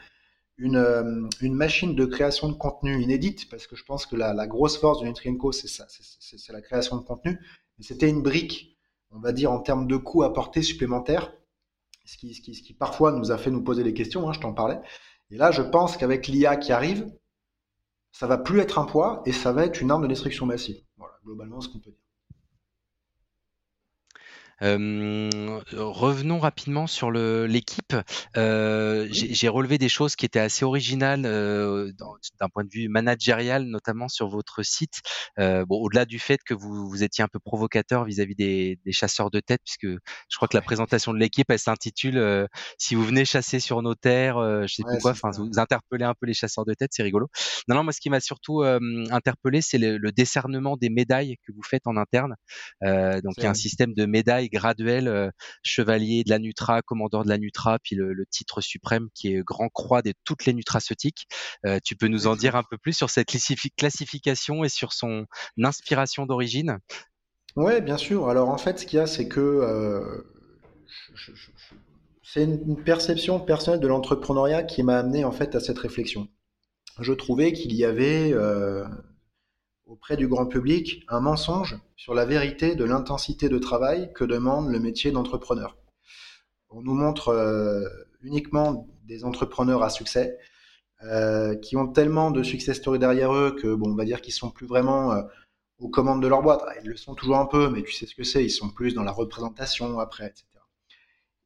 [0.56, 5.00] une, machine de création de contenu inédite, parce que je pense que la, grosse force
[5.00, 7.40] de Nutrienco, c'est ça, c'est la création de contenu.
[7.80, 8.71] C'était une brique,
[9.12, 11.32] on va dire, en termes de coûts apportés supplémentaires,
[12.04, 14.80] ce qui, parfois nous a fait nous poser des questions, hein, je t'en parlais.
[15.30, 17.10] Et là, je pense qu'avec l'IA qui arrive,
[18.10, 20.82] ça va plus être un poids et ça va être une arme de destruction massive.
[20.96, 22.00] Voilà, globalement, ce qu'on peut dire.
[24.62, 27.94] Euh, revenons rapidement sur l'équipe.
[28.36, 31.92] Euh, J'ai relevé des choses qui étaient assez originales euh,
[32.40, 35.00] d'un point de vue managérial, notamment sur votre site.
[35.38, 39.30] Bon, au-delà du fait que vous, vous étiez un peu provocateur vis-à-vis des, des, chasseurs
[39.30, 42.48] de tête, puisque je crois que la présentation de l'équipe, elle s'intitule
[42.78, 45.12] "Si vous venez chasser sur nos terres", je sais plus quoi.
[45.12, 47.28] Enfin, vous interpellez un peu les chasseurs de tête, c'est rigolo.
[47.68, 51.52] Non, non, moi, ce qui m'a surtout interpellé, c'est le, le, décernement des médailles que
[51.52, 52.36] vous faites en interne.
[52.82, 55.30] donc, il y a un système de médailles graduel euh,
[55.62, 59.68] chevalier de la Nutra, commandeur de la Nutra, puis le, titre suprême qui est grand
[59.68, 61.26] croix de toutes les nutraceutiques.
[61.66, 63.28] Euh, tu peux nous en dire un peu plus sur cette
[63.76, 65.26] classification et sur son
[65.62, 66.78] inspiration d'origine?
[67.56, 68.28] Oui, bien sûr.
[68.28, 70.22] Alors en fait, ce qu'il y a, c'est que euh,
[72.22, 76.28] c'est une perception personnelle de l'entrepreneuriat qui m'a amené en fait à cette réflexion.
[77.00, 78.32] Je trouvais qu'il y avait
[80.02, 84.68] auprès du grand public un mensonge sur la vérité de l'intensité de travail que demande
[84.68, 85.76] le métier d'entrepreneur.
[86.70, 87.88] On nous montre euh,
[88.20, 90.38] uniquement des entrepreneurs à succès
[91.04, 94.32] euh, qui ont tellement de success stories derrière eux que bon, on va dire qu'ils
[94.32, 95.22] sont plus vraiment euh,
[95.78, 96.64] aux commandes de leur boîte.
[96.82, 98.44] Ils le sont toujours un peu, mais tu sais ce que c'est.
[98.44, 100.46] Ils sont plus dans la représentation après, etc.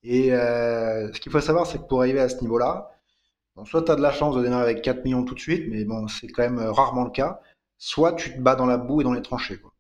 [0.03, 2.91] Et ce qu'il faut savoir, c'est que pour arriver à ce niveau-là,
[3.65, 5.85] soit tu as de la chance de démarrer avec 4 millions tout de suite, mais
[5.85, 7.41] bon, c'est quand même rarement le cas
[7.79, 9.59] soit tu te bats dans la boue et dans les tranchées.
[9.59, 9.73] Quoi.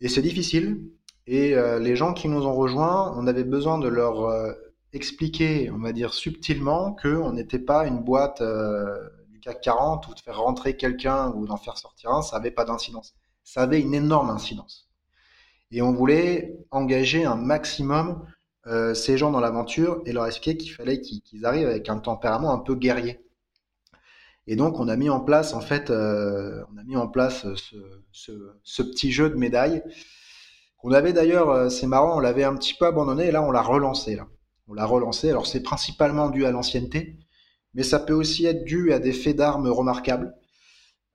[0.00, 0.90] Et c'est difficile.
[1.26, 4.52] Et euh, les gens qui nous ont rejoints, on avait besoin de leur euh,
[4.92, 10.14] expliquer, on va dire subtilement, qu'on n'était pas une boîte euh, du CAC 40 ou
[10.14, 13.14] de faire rentrer quelqu'un ou d'en faire sortir un, ça n'avait pas d'incidence.
[13.42, 14.88] Ça avait une énorme incidence.
[15.72, 18.24] Et on voulait engager un maximum
[18.94, 22.58] ces gens dans l'aventure et leur expliquer qu'il fallait qu'ils arrivent avec un tempérament un
[22.58, 23.24] peu guerrier.
[24.46, 27.46] Et donc on a mis en place en fait, euh, on a mis en place
[28.12, 29.82] ce, petit jeu de médailles
[30.78, 33.50] qu'on avait d'ailleurs, euh, c'est marrant, on l'avait un petit peu abandonné et là on
[33.50, 34.28] l'a relancé là.
[34.68, 35.30] On l'a relancé.
[35.30, 37.18] Alors c'est principalement dû à l'ancienneté,
[37.74, 40.34] mais ça peut aussi être dû à des faits d'armes remarquables.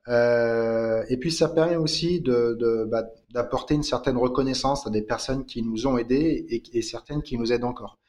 [0.07, 5.61] Euh, et puis ça permet aussi bah, d'apporter une certaine reconnaissance à des personnes qui
[5.61, 7.99] nous ont aidés et, certaines qui nous aident encore.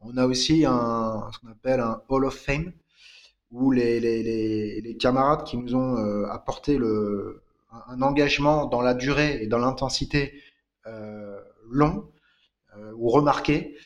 [0.00, 2.72] On a aussi un, ce qu'on appelle un Hall of Fame,
[3.54, 7.42] où les, camarades qui nous ont euh, apporté le,
[7.88, 10.34] un engagement dans la durée et dans l'intensité
[10.86, 11.40] euh,
[11.70, 12.10] long
[12.96, 13.76] ou remarqué,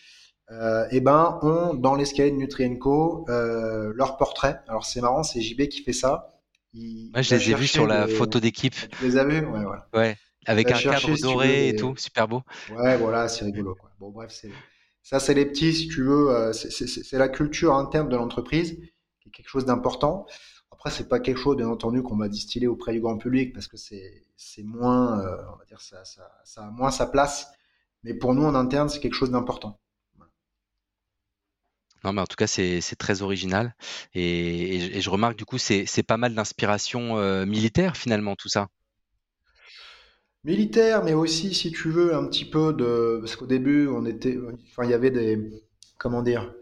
[0.51, 4.61] eh ben, ont dans l'escalier de Nutrienco leur portrait.
[4.67, 6.39] Alors c'est marrant, c'est JB qui fait ça
[6.75, 8.75] moi, je les ai vus sur la photo d'équipe.
[8.99, 9.45] Tu les as vus?
[9.47, 9.65] Ouais.
[9.95, 12.43] Ouais, avec un cadre doré et tout, super beau.
[12.77, 13.75] Ouais, voilà, c'est rigolo.
[13.75, 13.91] Quoi.
[13.99, 14.51] Bon, bref, c'est
[15.03, 16.31] ça, c'est les petits, si tu veux.
[16.31, 18.79] Euh, c'est la culture interne de l'entreprise,
[19.31, 20.27] quelque chose d'important.
[20.71, 23.69] Après, c'est pas quelque chose, bien entendu, qu'on va distiller auprès du grand public parce
[23.69, 27.49] que c'est moins, euh, on va dire, ça, ça, ça a moins sa place.
[28.05, 29.81] Mais pour nous, en interne, c'est quelque chose d'important.
[32.05, 33.75] Non, mais en tout cas, c'est très original.
[34.15, 38.69] Et, je remarque, du coup, c'est pas mal d'inspiration euh, militaire, finalement, tout ça.
[40.45, 43.19] Militaire, mais aussi, si tu veux, un petit peu de.
[43.21, 44.39] Parce qu'au début, on était.
[44.71, 45.65] Enfin, il y avait des.
[45.99, 46.55] Comment dire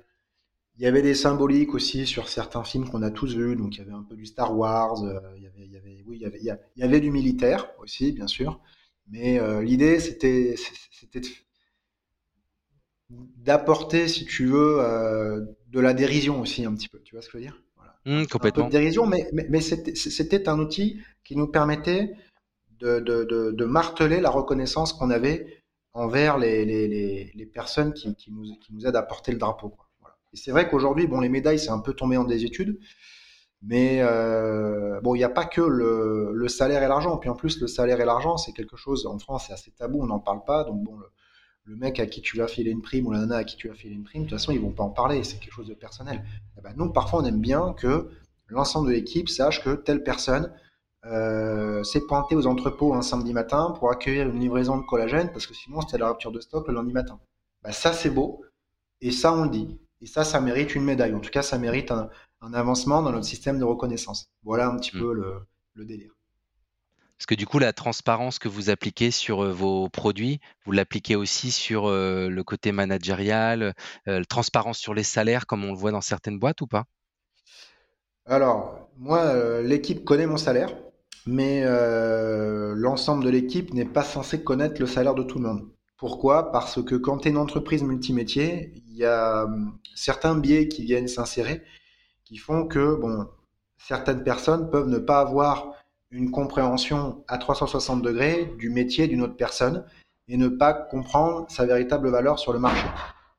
[0.78, 3.56] Il y avait des symboliques aussi sur certains films qu'on a tous vus.
[3.56, 5.02] Donc, il y avait un peu du Star Wars.
[5.04, 7.10] Euh, il y avait, il y avait, oui, il y avait, il y avait du
[7.10, 8.60] militaire aussi, bien sûr.
[9.08, 10.54] Mais euh, l'idée, c'était
[10.90, 11.22] c'était
[13.10, 17.00] d'apporter, si tu veux, euh, de la dérision aussi un petit peu.
[17.02, 17.62] Tu vois ce que je veux dire?
[17.76, 18.26] Voilà.
[18.26, 18.64] complètement.
[18.64, 22.12] Un peu de dérision, mais, mais, c'était un outil qui nous permettait
[22.80, 25.62] de, de, de, marteler la reconnaissance qu'on avait
[25.94, 29.70] envers les, les, les, personnes qui, qui, nous, qui nous aident à porter le drapeau.
[29.70, 29.85] Quoi.
[30.36, 32.78] Et c'est vrai qu'aujourd'hui, bon, les médailles, c'est un peu tombé en désuétude.
[33.62, 37.16] Mais euh, bon, il n'y a pas que le, salaire et l'argent.
[37.16, 40.02] Puis en plus, le salaire et l'argent, c'est quelque chose, en France, c'est assez tabou,
[40.02, 40.64] on n'en parle pas.
[40.64, 40.98] Donc bon,
[41.64, 43.70] le, mec à qui tu as filé une prime ou la nana à qui tu
[43.70, 45.68] as filé une prime, de toute façon, ils vont pas en parler, c'est quelque chose
[45.68, 46.22] de personnel.
[46.58, 48.10] Eh ben, nous, parfois, on aime bien que
[48.48, 50.52] l'ensemble de l'équipe sache que telle personne
[51.06, 55.46] euh, s'est pointée aux entrepôts un samedi matin pour accueillir une livraison de collagène, parce
[55.46, 57.18] que sinon, c'était la rupture de stock le lundi matin.
[57.62, 58.44] Ben, ça, c'est beau,
[59.00, 59.80] et ça, on le dit.
[60.00, 61.14] Et ça, ça mérite une médaille.
[61.14, 62.08] En tout cas, ça mérite un,
[62.52, 64.30] avancement dans notre système de reconnaissance.
[64.44, 65.00] Voilà un petit mmh.
[65.00, 65.12] peu
[65.74, 66.16] le délire.
[67.16, 71.16] Parce que du coup, la transparence que vous appliquez sur euh, vos produits, vous l'appliquez
[71.16, 73.74] aussi sur euh, le côté managérial,
[74.06, 76.84] euh, transparence sur les salaires, comme on le voit dans certaines boîtes ou pas?
[78.26, 80.76] Alors, moi, l'équipe connaît mon salaire,
[81.26, 81.62] mais
[82.74, 85.68] l'ensemble de l'équipe n'est pas censé connaître le salaire de tout le monde.
[85.96, 86.52] Pourquoi?
[86.52, 90.84] Parce que quand tu es une entreprise multimétier, il y a hum, certains biais qui
[90.84, 91.62] viennent s'insérer
[92.26, 93.28] qui font que bon,
[93.78, 95.72] certaines personnes peuvent ne pas avoir
[96.10, 99.84] une compréhension à 360 degrés du métier d'une autre personne
[100.28, 102.86] et ne pas comprendre sa véritable valeur sur le marché.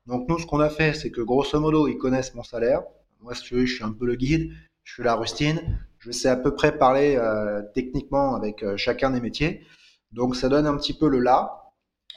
[0.05, 2.81] Donc nous, ce qu'on a fait, c'est que grosso modo, ils connaissent mon salaire.
[3.19, 4.51] Moi, je suis un peu le guide,
[4.83, 5.59] je suis la rustine,
[5.99, 9.65] je sais à peu près parler euh, techniquement avec euh, chacun des métiers.
[10.13, 11.66] Donc ça donne un petit peu le là.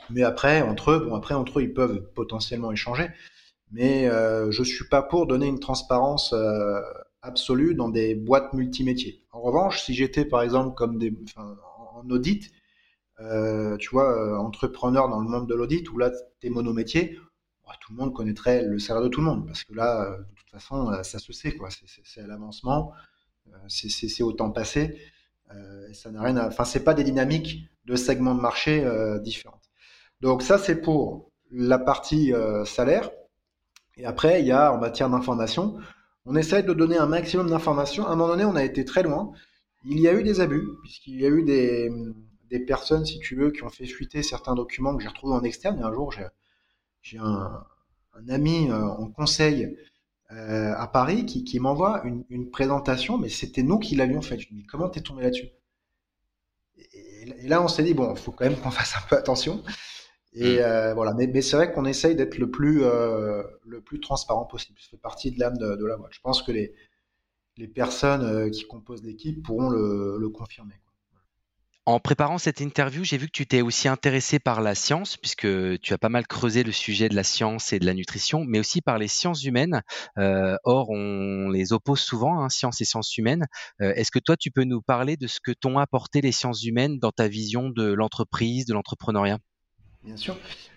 [0.08, 3.08] Mais après, entre eux, bon, après, entre eux, ils peuvent potentiellement échanger.
[3.70, 6.80] Mais euh, je suis pas pour donner une transparence euh,
[7.22, 9.24] absolue dans des boîtes multimétiers.
[9.32, 12.50] En revanche, si j'étais par exemple comme des, en audit,
[13.20, 16.10] euh, tu vois, euh, entrepreneur dans le monde de l'audit, où là,
[16.40, 17.18] tu es monométier,
[17.66, 20.18] bah, tout le monde connaîtrait le salaire de tout le monde, parce que là, euh,
[20.18, 21.68] de toute façon, ça se sait, quoi.
[21.70, 22.92] C'est à l'avancement,
[23.68, 24.98] c'est au temps passé,
[25.88, 26.46] et ça n'a rien à...
[26.48, 28.84] Enfin, c'est pas des dynamiques de segments de marché
[29.22, 29.59] différentes.
[30.20, 32.32] Donc ça, c'est pour la partie
[32.64, 33.10] salaire.
[33.96, 35.78] Et après, il y a en matière d'information,
[36.26, 38.06] on essaie de donner un maximum d'informations.
[38.06, 39.32] À un moment donné, on a été très loin.
[39.84, 41.90] Il y a eu des abus, puisqu'il y a eu des,
[42.66, 45.78] personnes, si tu veux, qui ont fait fuiter certains documents que j'ai retrouvés en externe.
[45.78, 46.12] Et un jour,
[47.02, 47.64] j'ai un,
[48.28, 49.76] ami euh, en conseil
[50.30, 54.38] euh, à Paris qui, m'envoie une, présentation, mais c'était nous qui l'avions fait.
[54.38, 55.48] Je lui dis, comment t'es tombé là-dessus?
[56.76, 59.62] Et, là, on s'est dit, bon, il faut quand même qu'on fasse un peu attention.
[60.32, 60.62] Et mm.
[60.62, 64.78] euh, voilà, mais, c'est vrai qu'on essaye d'être le plus euh, le plus transparent possible.
[64.80, 66.12] Ça fait partie de l'âme de, la boîte.
[66.14, 66.72] Je pense que les
[67.56, 70.74] les personnes euh, qui composent l'équipe pourront le, confirmer.
[71.84, 75.80] En préparant cette interview, j'ai vu que tu t'es aussi intéressé par la science, puisque
[75.80, 78.60] tu as pas mal creusé le sujet de la science et de la nutrition, mais
[78.60, 79.82] aussi par les sciences humaines.
[80.16, 83.46] or, on les oppose souvent, hein, sciences et sciences humaines.
[83.80, 86.98] Est-ce que toi, tu peux nous parler de ce que t'ont apporté les sciences humaines
[87.00, 89.38] dans ta vision de l'entreprise, de l'entrepreneuriat?
[90.02, 90.36] Bien sûr.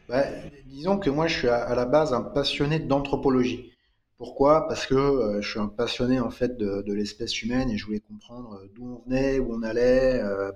[0.10, 0.26] Bah,
[0.66, 3.72] disons que moi, je suis à, la base un passionné d'anthropologie.
[4.18, 4.68] Pourquoi?
[4.68, 8.00] Parce que euh, je suis un passionné en fait de, l'espèce humaine et je voulais
[8.02, 10.52] comprendre euh, d'où on venait, où on allait, euh,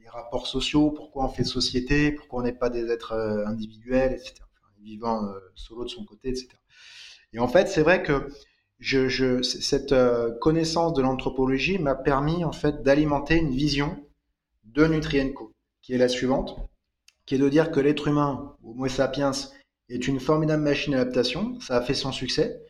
[0.00, 3.12] les rapports sociaux, pourquoi on fait société, pourquoi on n'est pas des êtres
[3.46, 4.34] individuels, etc.
[4.82, 6.48] vivant solo de son côté, etc.
[7.32, 8.28] Et en fait, c'est vrai que
[9.42, 9.94] cette
[10.40, 13.96] connaissance de l'anthropologie m'a permis en fait d'alimenter une vision
[14.64, 16.68] de Nutrienco, qui est la suivante
[17.26, 19.32] qui est de dire que l'être humain, Homo sapiens,
[19.88, 21.58] est une formidable machine d'adaptation.
[21.60, 22.60] Ça a fait son succès.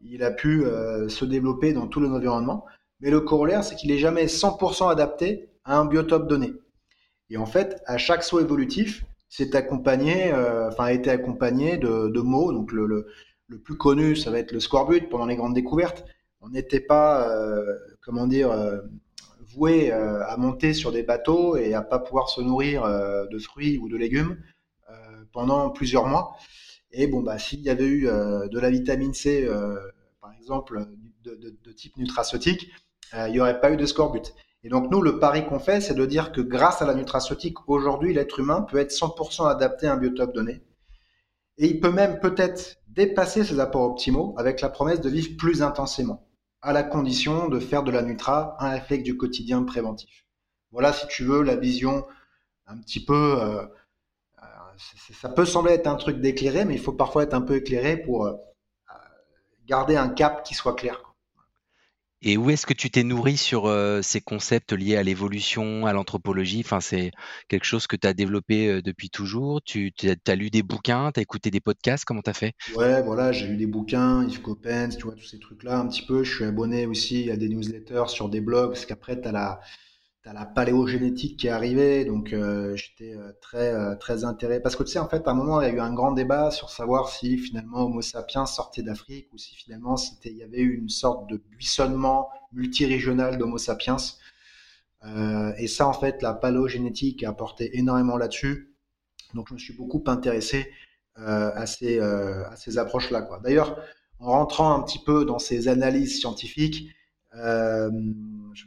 [0.00, 2.64] Il a pu euh, se développer dans tout l'environnement.
[3.00, 6.52] Mais le corollaire, c'est qu'il n'est jamais 100% adapté à un biotope donné.
[7.28, 12.20] Et en fait, à chaque saut évolutif, c'est accompagné, euh, enfin, a été accompagné de,
[12.20, 12.52] mots.
[12.52, 13.06] Donc, le, le,
[13.46, 16.04] le, plus connu, ça va être le scorbut pendant les grandes découvertes.
[16.40, 17.64] On n'était pas, euh,
[18.02, 18.50] comment dire,
[19.50, 23.26] euh, voué euh, à monter sur des bateaux et à pas pouvoir se nourrir euh,
[23.26, 24.38] de fruits ou de légumes
[24.90, 24.94] euh,
[25.32, 26.36] pendant plusieurs mois.
[26.92, 29.48] Et bon, bah, s'il y avait eu de la vitamine C,
[30.20, 30.88] par exemple,
[31.22, 32.68] de, type nutraceutique,
[33.12, 34.34] il n'y aurait pas eu de scorbut.
[34.64, 37.68] Et donc nous, le pari qu'on fait, c'est de dire que grâce à la nutraceutique,
[37.68, 40.62] aujourd'hui, l'être humain peut être 100% adapté à un biotope donné.
[41.58, 45.62] Et il peut même peut-être dépasser ses apports optimaux avec la promesse de vivre plus
[45.62, 46.28] intensément
[46.62, 50.26] à la condition de faire de la Nutra un réflexe du quotidien préventif.
[50.72, 52.06] Voilà, si tu veux, la vision
[52.66, 53.40] un petit peu...
[53.40, 53.64] Euh,
[54.42, 54.46] euh,
[55.20, 57.96] ça peut sembler être un truc d'éclairé, mais il faut parfois être un peu éclairé
[57.96, 58.34] pour euh,
[59.66, 61.09] garder un cap qui soit clair.
[62.22, 65.94] Et où est-ce que tu t'es nourri sur euh, ces concepts liés à l'évolution, à
[65.94, 66.60] l'anthropologie?
[66.62, 67.12] Enfin, c'est
[67.48, 69.62] quelque chose que tu as développé euh, depuis toujours.
[69.62, 69.90] Tu
[70.26, 72.52] as, lu des bouquins, tu as écouté des podcasts, comment tu as fait?
[72.76, 76.04] Ouais, voilà, j'ai lu des bouquins, Yves Coppens, tu vois, tous ces trucs-là un petit
[76.04, 76.22] peu.
[76.22, 79.60] Je suis abonné aussi à des newsletters sur des blogs, parce qu'après, tu as la,
[80.32, 84.84] La paléogénétique qui est arrivée, donc euh, j'étais euh, très euh, très intéressé parce que
[84.84, 86.70] tu sais en fait à un moment il y a eu un grand débat sur
[86.70, 90.76] savoir si finalement Homo sapiens sortait d'Afrique ou si finalement c'était il y avait eu
[90.76, 93.96] une sorte de buissonnement multirégional d'Homo sapiens.
[95.58, 98.76] et ça en fait la paléogénétique a apporté énormément là-dessus.
[99.34, 100.70] Donc je me suis beaucoup intéressé
[101.16, 103.40] à ces à ces approches là quoi.
[103.40, 103.80] D'ailleurs
[104.20, 106.88] en rentrant un petit peu dans ces analyses scientifiques,
[107.32, 108.64] je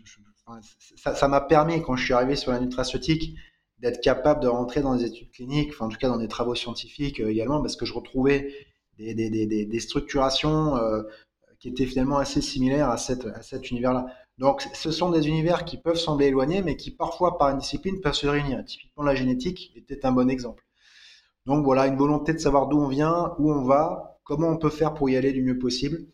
[0.95, 3.36] ça m'a permis, quand je suis arrivé sur la nutraceutique,
[3.79, 6.56] d'être capable de rentrer dans des études cliniques, enfin, en tout cas dans des travaux
[6.56, 8.53] scientifiques euh, également, parce que je retrouvais
[8.97, 11.03] des, structurations euh,
[11.60, 14.06] qui étaient finalement assez similaires à, à cet univers-là.
[14.38, 18.01] Donc, ce sont des univers qui peuvent sembler éloignés, mais qui parfois, par une discipline,
[18.01, 18.63] peuvent se réunir.
[18.65, 20.65] Typiquement, la génétique était un bon exemple.
[21.45, 24.69] Donc voilà, une volonté de savoir d'où on vient, où on va, comment on peut
[24.69, 26.06] faire pour y aller du mieux possible.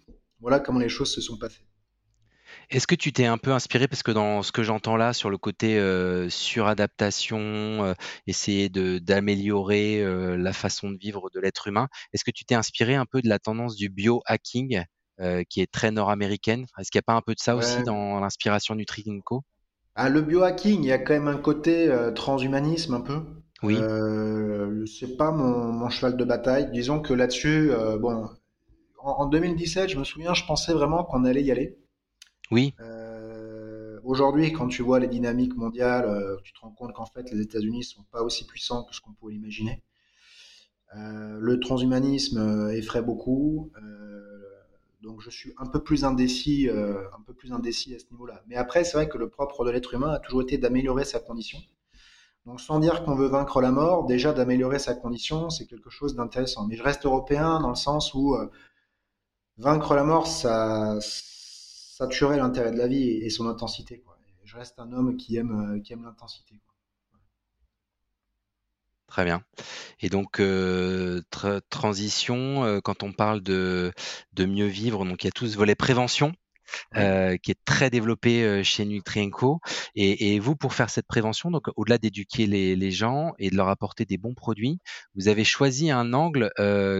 [0.42, 1.69] Voilà comment les choses se sont passées.
[2.72, 5.32] Est-ce que tu t'es un peu inspiré, parce que dans ce que j'entends là sur
[5.32, 7.94] le côté euh, suradaptation, euh,
[8.28, 12.54] essayer de d'améliorer euh, la façon de vivre de l'être humain, est-ce que tu t'es
[12.54, 14.84] inspiré un peu de la tendance du biohacking
[15.50, 16.66] qui est très nord-américaine?
[16.80, 19.44] Est-ce qu'il n'y a pas un peu de ça aussi dans l'inspiration Nutriinco
[19.96, 23.26] ah, Le biohacking, il y a quand même un côté transhumanisme un peu.
[23.62, 23.78] Oui.
[24.88, 26.72] c'est pas mon, mon, cheval de bataille.
[26.72, 28.30] Disons que là-dessus, bon,
[29.04, 31.79] en, en 2017, je me souviens, je pensais vraiment qu'on allait y aller.
[32.52, 32.74] Oui.
[32.80, 37.32] Euh, aujourd'hui, quand tu vois les dynamiques mondiales, euh, tu te rends compte qu'en fait,
[37.32, 39.84] les États-Unis sont pas aussi puissants que ce qu'on pouvait l'imaginer.
[40.98, 43.72] Euh, le transhumanisme effraie beaucoup,
[45.02, 48.44] donc je suis un peu plus indécis, un peu plus indécis à ce niveau-là.
[48.48, 51.20] Mais après, c'est vrai que le propre de l'être humain a toujours été d'améliorer sa
[51.20, 51.60] condition.
[52.46, 56.16] Donc sans dire qu'on veut vaincre la mort, déjà d'améliorer sa condition, c'est quelque chose
[56.16, 56.66] d'intéressant.
[56.66, 58.36] Mais je reste européen dans le sens où
[59.58, 60.98] vaincre la mort, ça,
[62.00, 64.02] ça tuerait l'intérêt de la vie et, son intensité.
[64.46, 66.56] Je reste un homme qui aime, euh, qui aime l'intensité.
[69.08, 69.44] Très bien.
[70.00, 71.22] Et donc, euh,
[71.70, 73.92] transition, euh, quand on parle de,
[74.34, 76.32] de mieux vivre, donc il y a tout ce volet prévention
[76.96, 79.60] euh, qui est très développé chez Nutrienco.
[79.96, 83.58] Et, et, vous, pour faire cette prévention, donc au-delà d'éduquer les, les, gens et de
[83.58, 84.80] leur apporter des bons produits,
[85.16, 86.52] vous avez choisi un angle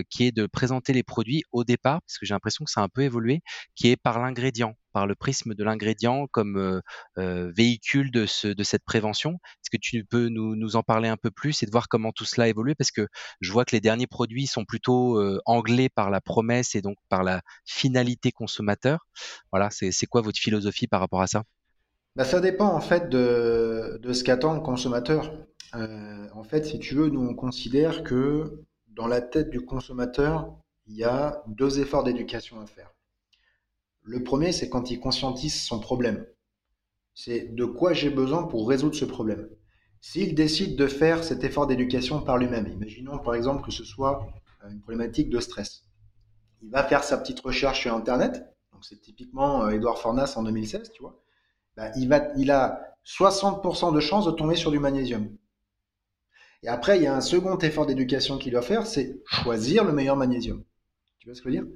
[0.10, 2.84] qui est de présenter les produits au départ, parce que j'ai l'impression que ça a
[2.84, 3.42] un peu évolué,
[3.76, 6.82] qui est par l'ingrédient par le prisme de l'ingrédient comme euh,
[7.18, 9.32] euh, véhicule de, ce, de cette prévention.
[9.34, 12.26] Est-ce que tu peux nous, en parler un peu plus et de voir comment tout
[12.26, 13.08] cela évolue Parce que
[13.42, 16.98] je vois que les derniers produits sont plutôt euh, anglais par la promesse et donc
[17.10, 19.08] par la finalité consommateur.
[19.52, 21.44] Voilà, c'est quoi votre philosophie par rapport à ça?
[22.16, 25.34] Bah, Ça dépend en fait de, de ce qu'attend le consommateur.
[25.74, 30.54] en fait, si tu veux, nous on considère que dans la tête du consommateur,
[30.88, 32.92] il y a deux efforts d'éducation à faire.
[34.10, 36.26] Le premier, c'est quand il conscientise son problème.
[37.14, 39.48] C'est de quoi j'ai besoin pour résoudre ce problème.
[40.02, 44.28] S'il décide de faire cet effort d'éducation par lui-même, imaginons par exemple que ce soit
[44.64, 45.84] euh, une problématique de stress,
[46.64, 48.44] il va faire sa petite recherche sur Internet,
[48.74, 51.22] donc c'est typiquement Edouard Fornas en 2016, tu vois,
[51.78, 55.30] bah, il, il a 60% de chances de tomber sur du magnésium.
[56.64, 59.94] Et après, il y a un second effort d'éducation qu'il doit faire, c'est choisir le
[59.94, 60.64] meilleur magnésium.
[61.20, 61.72] Tu vois ce que je veux dire?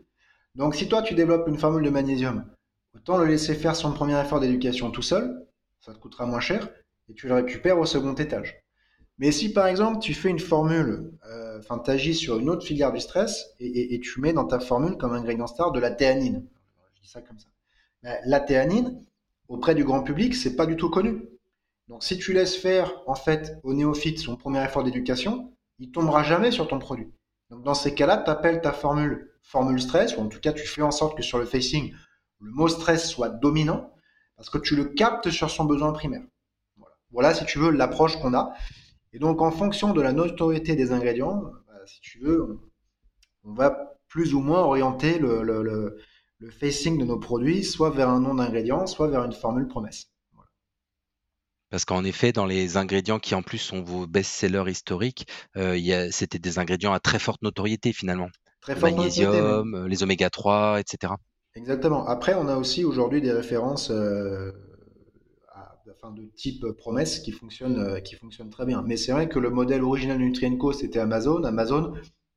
[0.56, 2.46] Donc si toi tu développes une formule de magnésium,
[2.96, 5.48] autant le laisser faire son premier effort d'éducation tout seul,
[5.82, 6.70] ça te coûtera moins cher,
[7.10, 8.64] et tu le récupères au second étage.
[9.18, 12.66] Mais si par exemple tu fais une formule, euh, enfin tu agis sur une autre
[12.66, 16.48] filière du stress et, tu mets dans ta formule comme ingrédient star de la théanine,
[16.96, 17.48] je dis ça comme ça.
[18.26, 19.04] la théanine,
[19.48, 21.28] auprès du grand public, c'est pas du tout connu.
[21.88, 26.24] Donc si tu laisses faire en fait au néophyte son premier effort d'éducation, il tombera
[26.24, 27.12] jamais sur ton produit.
[27.64, 30.82] Dans ces cas-là, tu appelles ta formule formule stress, ou en tout cas tu fais
[30.82, 31.94] en sorte que sur le facing,
[32.40, 33.94] le mot stress soit dominant,
[34.38, 36.24] parce que tu le captes sur son besoin primaire.
[37.12, 38.54] Voilà, si tu veux l'approche qu'on a.
[39.12, 42.60] Et donc en fonction de la notoriété des ingrédients, bah, si tu veux,
[43.44, 48.20] on, va plus ou moins orienter le, le facing de nos produits, soit vers un
[48.20, 50.08] nom d'ingrédient, soit vers une formule promesse.
[51.74, 55.26] Parce qu'en effet, dans les ingrédients qui en plus sont vos best-sellers historiques,
[55.58, 58.30] euh, c'était des ingrédients à très forte notoriété finalement.
[58.62, 61.14] Très le magnésium, euh, les oméga 3, etc.
[61.56, 62.06] Exactement.
[62.06, 64.52] Après, on a aussi aujourd'hui des références euh,
[66.16, 68.84] de type promesse qui fonctionnent, qui fonctionnent très bien.
[68.84, 71.44] Mais c'est vrai que le modèle original de Nutrienco, c'était Amazon.
[71.44, 71.96] Amazon,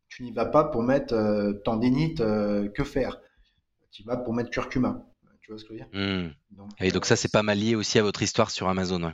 [0.08, 1.14] tu n'y vas pas pour mettre
[1.62, 3.20] tendinite, que faire
[3.90, 5.04] Tu vas pour mettre curcuma.
[5.42, 5.90] Tu vois ce que je veux dire?
[5.92, 6.30] Mmh.
[6.80, 9.12] Et donc ça, c'est pas mal lié aussi à votre histoire sur Amazon.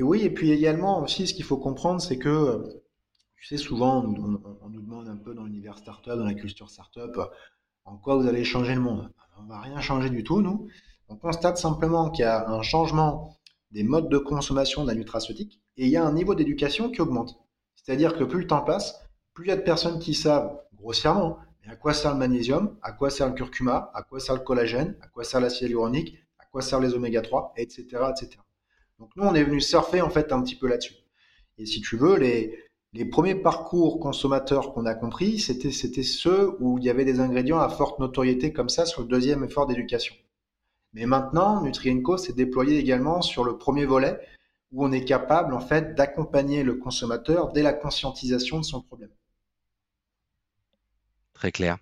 [0.00, 2.82] Oui, et puis également aussi, ce qu'il faut comprendre, c'est que,
[3.36, 7.18] tu sais, souvent, on, nous demande un peu dans l'univers startup, dans la culture startup,
[7.84, 9.10] en quoi vous allez changer le monde.
[9.38, 10.68] On ne va rien changer du tout, nous.
[11.08, 13.36] On constate simplement qu'il y a un changement
[13.70, 17.00] des modes de consommation de la nutraceutique et il y a un niveau d'éducation qui
[17.00, 17.36] augmente.
[17.74, 19.00] C'est-à-dire que plus le temps passe,
[19.34, 21.38] plus il y a de personnes qui savent, grossièrement,
[21.68, 24.96] à quoi sert le magnésium, à quoi sert le curcuma, à quoi sert le collagène,
[25.02, 28.38] à quoi sert l'acide hyaluronique, à quoi servent les oméga 3, etc., etc.
[28.98, 30.94] Donc nous, on est venu surfer en fait un petit peu là-dessus.
[31.58, 32.58] Et si tu veux, les,
[32.92, 37.58] les premiers parcours consommateurs qu'on a compris, c'était, ceux où il y avait des ingrédients
[37.58, 40.14] à forte notoriété comme ça sur le deuxième effort d'éducation.
[40.94, 44.18] Mais maintenant, Nutrienco s'est déployé également sur le premier volet
[44.72, 49.12] où on est capable en fait d'accompagner le consommateur dès la conscientisation de son problème.
[51.34, 51.76] Très clair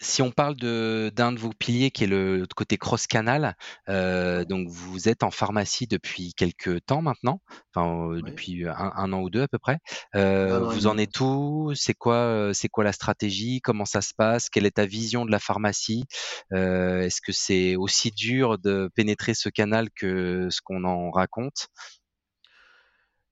[0.00, 3.56] si on parle d'un de vos piliers qui est le côté cross-canal,
[3.88, 7.40] donc vous êtes en pharmacie depuis quelques temps maintenant,
[7.74, 9.78] enfin, depuis un, an ou deux à peu près.
[10.14, 11.72] vous en êtes où?
[11.74, 13.60] C'est quoi, c'est quoi la stratégie?
[13.60, 14.48] Comment ça se passe?
[14.50, 16.04] Quelle est ta vision de la pharmacie?
[16.50, 21.68] Est-ce que c'est aussi dur de pénétrer ce canal que ce qu'on en raconte?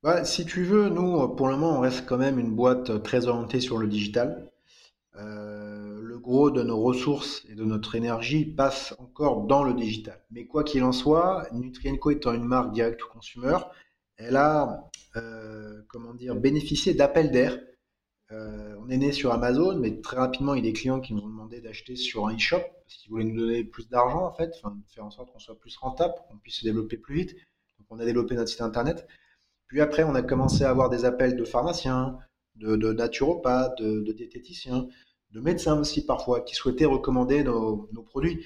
[0.03, 3.27] Bah, si tu veux, nous, pour le moment, on reste quand même une boîte très
[3.27, 4.51] orientée sur le digital.
[5.17, 10.23] Euh, le gros de nos ressources et de notre énergie passe encore dans le digital.
[10.31, 13.59] Mais quoi qu'il en soit, Nutrienco étant une marque direct au consumer,
[14.17, 17.59] elle a euh, comment dire, bénéficié d'appels d'air.
[18.33, 21.15] Euh, on est né sur Amazon, mais très rapidement, il y a des clients qui
[21.15, 24.33] nous ont demandé d'acheter sur un e-shop parce qu'ils voulaient nous donner plus d'argent, en
[24.33, 24.55] fait,
[24.89, 27.35] faire en sorte qu'on soit plus rentable, qu'on puisse se développer plus vite.
[27.79, 29.07] Donc, on a développé notre site internet.
[29.67, 32.19] Puis après, on a commencé à avoir des appels de pharmaciens,
[32.61, 34.87] de, naturopathes, de, diététiciens,
[35.33, 38.45] de médecins aussi parfois, qui souhaitaient recommander nos, produits.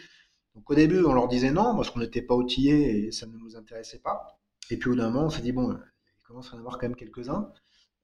[0.55, 3.37] Donc au début, on leur disait non, parce qu'on n'était pas outillés et ça ne
[3.37, 4.39] nous intéressait pas.
[4.71, 6.87] Et puis au d'un moment, on s'est dit, bon, il commence à en avoir quand
[6.87, 7.53] même quelques-uns.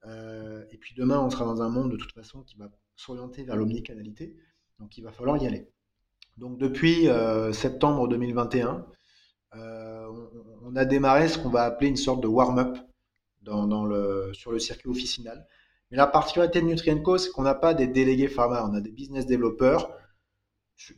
[0.07, 3.45] Euh, et puis demain, on sera dans un monde de toute façon qui va s'orienter
[3.45, 4.37] vers l'omnicanalité.
[4.79, 5.69] Donc il va falloir y aller.
[6.37, 8.87] Donc depuis euh, septembre 2021,
[9.57, 10.09] euh,
[10.63, 12.79] on, a démarré ce qu'on va appeler une sorte de warm-up
[13.43, 15.47] dans, le, sur le circuit officinal.
[15.91, 18.93] Mais la particularité de Nutrienco, c'est qu'on n'a pas des délégués pharma, on a des
[18.93, 19.91] business développeurs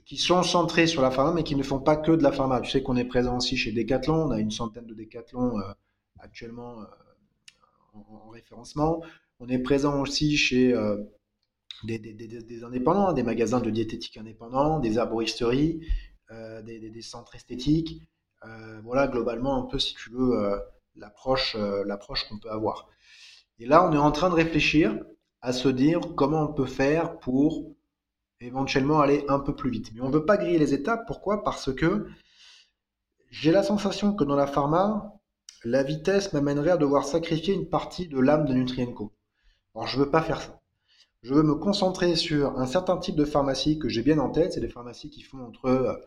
[0.05, 2.61] qui sont centrés sur la pharma, mais qui ne font pas que de la pharma.
[2.61, 5.73] Tu sais qu'on est présent aussi chez Decathlon, on a une centaine de Decathlon euh,
[6.21, 6.85] actuellement euh,
[7.95, 9.03] en, référencement.
[9.41, 10.99] On est présent aussi chez euh,
[11.85, 15.81] des, indépendants, des magasins de diététique indépendants, des arboristeries,
[16.31, 18.03] des, centres esthétiques.
[18.85, 20.61] voilà globalement un peu, si tu veux,
[20.95, 22.89] l'approche qu'on peut avoir.
[23.63, 24.99] Et là, on est en train de réfléchir
[25.41, 27.77] à se dire comment on peut faire pour
[28.41, 29.93] éventuellement aller un peu plus vite.
[29.95, 31.05] Mais on ne veut pas griller les étapes.
[31.07, 31.45] Pourquoi?
[31.45, 32.09] Parce que
[33.31, 35.15] j'ai la sensation que dans la pharma,
[35.63, 39.13] la vitesse m'amènerait à devoir sacrifier une partie de l'âme de Nutrienco.
[39.77, 40.61] Alors je ne veux pas faire ça.
[41.23, 44.55] Je veux me concentrer sur un certain type de pharmacie que j'ai bien en tête.
[44.55, 46.01] C'est des pharmacies qui font entre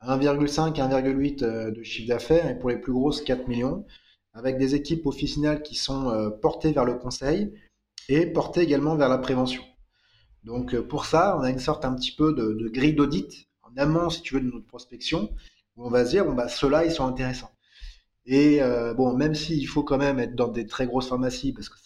[0.00, 3.84] 1,5 et 1,8 euh, de chiffre d'affaires et pour les plus grosses 4 millions.
[4.32, 7.52] Avec des équipes officinales qui sont portées vers le conseil
[8.08, 9.62] et portées également vers la prévention.
[10.44, 14.08] Donc pour ça, on a une sorte un petit peu de, grille d'audit en amont,
[14.08, 15.30] si tu veux, de notre prospection,
[15.76, 17.52] où on va se dire, bon, bah, ceux-là, ils sont intéressants.
[18.24, 18.60] Et
[18.96, 21.76] bon, même s'il faut quand même être dans des très grosses pharmacies, parce que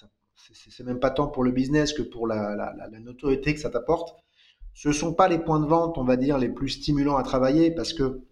[0.71, 4.17] c'est même pas tant pour le business que pour la, notoriété que ça t'apporte.
[4.73, 7.71] Ce sont pas les points de vente, on va dire, les plus stimulants à travailler
[7.71, 8.23] parce que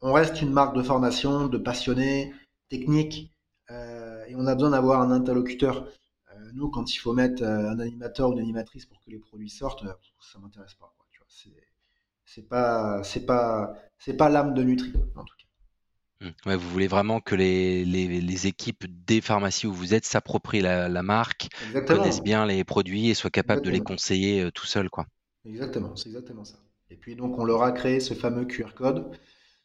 [0.00, 2.32] on reste une marque de formation, de passionnés,
[2.72, 3.30] techniques,
[3.70, 5.86] euh, et on a besoin d'avoir un interlocuteur.
[6.30, 9.18] Euh, nous, quand il faut mettre euh, un animateur ou une animatrice pour que les
[9.18, 9.84] produits sortent,
[10.20, 10.94] ça m'intéresse pas.
[12.24, 16.26] C'est pas, c'est pas, c'est pas l'âme de Nutri en tout cas.
[16.46, 16.54] Mmh.
[16.54, 21.48] vous voulez vraiment que les, les, équipes des pharmacies où vous êtes s'approprient la, marque,
[21.86, 25.04] connaissent bien les produits et soient capables de les conseiller tout seuls, quoi.
[25.44, 26.56] Exactement, c'est exactement ça.
[26.90, 29.10] Et puis donc on leur a créé ce fameux QR code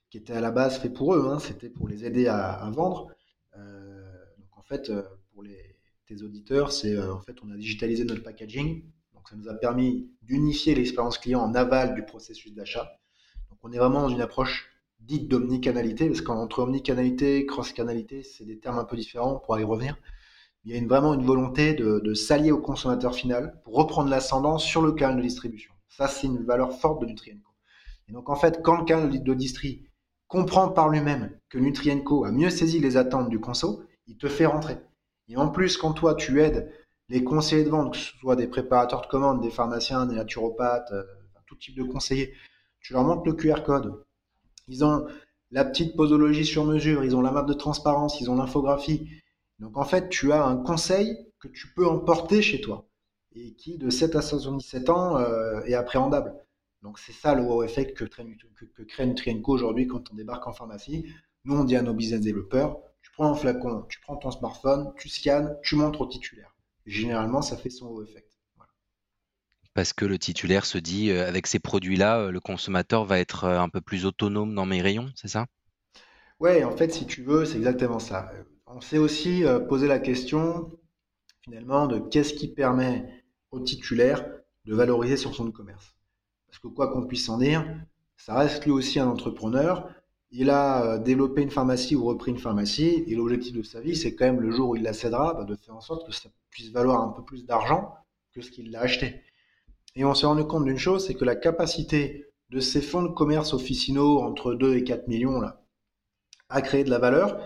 [0.10, 1.39] qui était à la base fait pour eux, hein.
[1.39, 3.08] c'était pour les aider à, vendre.
[3.53, 4.91] donc en fait,
[5.34, 8.84] pour les, tes auditeurs, c'est en fait on a digitalisé notre packaging,
[9.14, 12.89] donc ça nous a permis d'unifier l'expérience client en aval du processus d'achat.
[13.49, 18.60] Donc on est vraiment dans une approche dite d'omnicanalité, parce qu'entre omnicanalité cross-canalité, c'est des
[18.60, 19.97] termes un peu différents, pour y revenir.
[20.64, 24.82] Il y a vraiment une volonté de, s'allier au consommateur final pour reprendre l'ascendant sur
[24.82, 25.74] le canal de distribution.
[25.88, 27.51] Ça, c'est une valeur forte de Nutrienco.
[28.10, 29.86] Et donc, en fait, quand le canal de distri
[30.28, 34.45] comprend par lui-même que Nutrienco a mieux saisi les attentes du conso, il te fait
[34.45, 34.78] rentrer.
[35.28, 36.71] Et en plus, quand toi, tu aides
[37.09, 40.91] les conseillers de vente, que ce soit des préparateurs de commandes, des pharmaciens, des naturopathes,
[40.91, 41.03] euh,
[41.45, 42.34] tout type de conseillers,
[42.82, 44.03] tu leur montres le QR code,
[44.67, 45.07] ils ont
[45.51, 49.09] la petite posologie sur mesure, ils ont la map de transparence, ils ont l'infographie.
[49.59, 52.88] Donc en fait, tu as un conseil que tu peux emporter chez toi
[53.34, 56.34] et qui, de 7 à 77 ans, euh, est appréhendable.
[56.82, 60.53] Donc c'est ça le wow effect que, que, crée Nutrienco aujourd'hui quand on débarque en
[60.53, 61.05] pharmacie.
[61.43, 64.93] Nous, on dit à nos business développeurs, tu prends un flacon, tu prends ton smartphone,
[64.97, 66.55] tu scannes, tu montres au titulaire.
[66.86, 68.28] généralement, ça fait son wow effect
[69.78, 73.43] parce que le titulaire se dit euh, avec ces produits-là, euh, le consommateur va être
[73.43, 75.45] euh, un peu plus autonome dans mes rayons, c'est ça?
[76.39, 78.32] Ouais, en fait, si tu veux, c'est exactement ça.
[78.65, 80.71] On s'est aussi posé la question
[81.43, 84.25] finalement de qu'est-ce qui permet au titulaire
[84.65, 85.95] de valoriser son fonds de commerce?
[86.48, 87.66] Parce que quoi qu'on puisse en dire,
[88.18, 89.89] ça reste lui aussi un entrepreneur.
[90.32, 94.16] Il a développé une pharmacie ou repris une pharmacie, et l'objectif de sa vie, c'est
[94.16, 96.30] quand même le jour où il la cédera, bah, de faire en sorte que ça
[96.50, 97.93] puisse valoir un peu plus d'argent
[98.34, 99.22] que ce qu'il l'a acheté.
[99.95, 103.10] Et on s'est rendu compte d'une chose, c'est que la capacité de ces fonds de
[103.10, 105.62] commerce officinaux entre 2 et 4 millions là,
[106.50, 107.39] à créer de la valeur,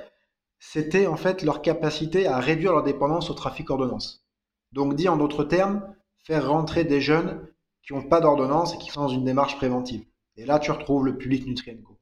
[0.59, 4.25] c'était en fait leur capacité à réduire leur dépendance au trafic ordonnance.
[4.73, 5.81] Donc dit en d'autres termes,
[6.23, 7.47] faire rentrer des jeunes
[7.83, 10.05] qui n'ont pas d'ordonnance et qui sont dans une démarche préventive.
[10.37, 11.99] Et là, tu retrouves le public Nutrienco.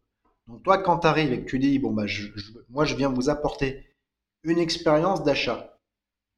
[0.47, 2.05] Donc toi, quand tu arrives et que tu dis, bon, bah,
[2.69, 3.85] moi, je viens vous apporter
[4.43, 5.79] une expérience d'achat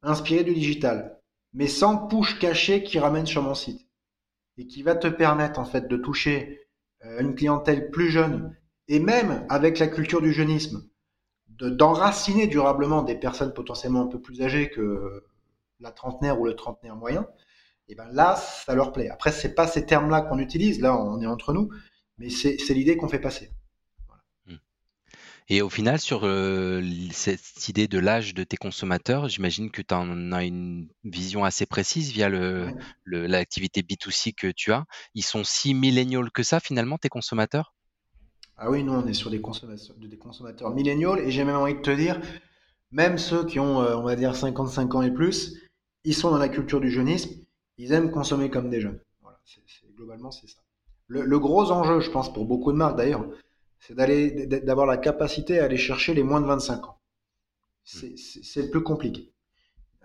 [0.02, 1.20] inspirée du digital,
[1.54, 3.88] mais sans push caché qui ramène sur mon site
[4.58, 6.60] et qui va te permettre en fait de toucher
[7.06, 8.56] euh, une clientèle plus jeune
[8.88, 10.88] et même avec la culture du jeunisme,
[11.48, 15.24] d'enraciner durablement des personnes potentiellement un peu plus âgées que
[15.80, 17.28] la trentenaire ou le trentenaire moyen,
[17.92, 19.10] et ben là, ça leur plaît.
[19.10, 21.70] Après, c'est pas ces termes-là qu'on utilise, là, on est entre nous,
[22.18, 23.52] mais c'est l'idée qu'on fait passer.
[25.50, 26.82] Et au final, sur euh,
[27.12, 31.66] cette idée de l'âge de tes consommateurs, j'imagine que tu en as une vision assez
[31.66, 32.30] précise via
[33.06, 34.86] l'activité B2C que tu as.
[35.14, 37.74] Ils sont si milléniaux que ça, finalement, tes consommateurs?
[38.56, 41.18] Ah oui, nous, on est sur des consommateurs, des consommateurs milléniaux.
[41.18, 42.22] Et j'ai même envie de te dire,
[42.92, 45.58] même ceux qui ont, euh, on va dire, 55 ans et plus,
[46.06, 47.42] ils sont dans la culture du jeunisme.
[47.78, 49.00] Ils aiment consommer comme des jeunes.
[49.22, 49.40] Voilà,
[49.96, 50.60] globalement, c'est ça.
[51.08, 53.26] le gros enjeu, je pense, pour beaucoup de marques d'ailleurs,
[53.82, 53.96] c'est
[54.64, 56.98] d'avoir la capacité à aller chercher les moins de 25 ans.
[57.84, 59.34] C'est, le plus compliqué.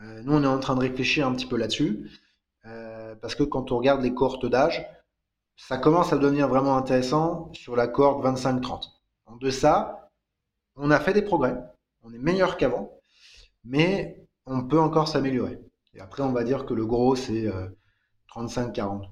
[0.01, 2.11] Euh, nous, on est en train de réfléchir un petit peu là-dessus,
[2.65, 4.87] euh, parce que quand on regarde les cohortes d'âge,
[5.57, 8.93] ça commence à devenir vraiment intéressant sur la cohorte 25-30.
[9.27, 10.11] En deçà,
[10.75, 11.57] on a fait des progrès,
[12.03, 12.99] on est meilleur qu'avant,
[13.65, 15.59] mais on peut encore s'améliorer.
[15.97, 17.51] Et après, on va dire que le gros, c'est
[18.35, 19.03] 35-40.
[19.03, 19.07] Euh,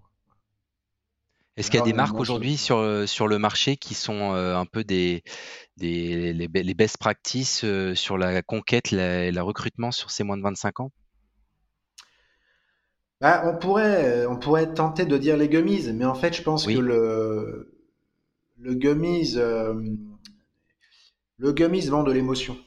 [1.56, 4.56] est-ce qu'il y a des marques aujourd'hui sur, euh, sur le marché qui sont euh,
[4.56, 5.22] un peu des,
[5.76, 10.42] des les, best practices euh, sur la conquête et la, recrutement sur ces moins de
[10.42, 10.90] 25 ans?
[13.20, 16.66] Bah, on, pourrait, on pourrait tenter de dire les gummies, mais en fait, je pense
[16.66, 17.72] que le,
[18.58, 19.34] le gummies,
[21.38, 22.58] le gummies vend de l'émotion.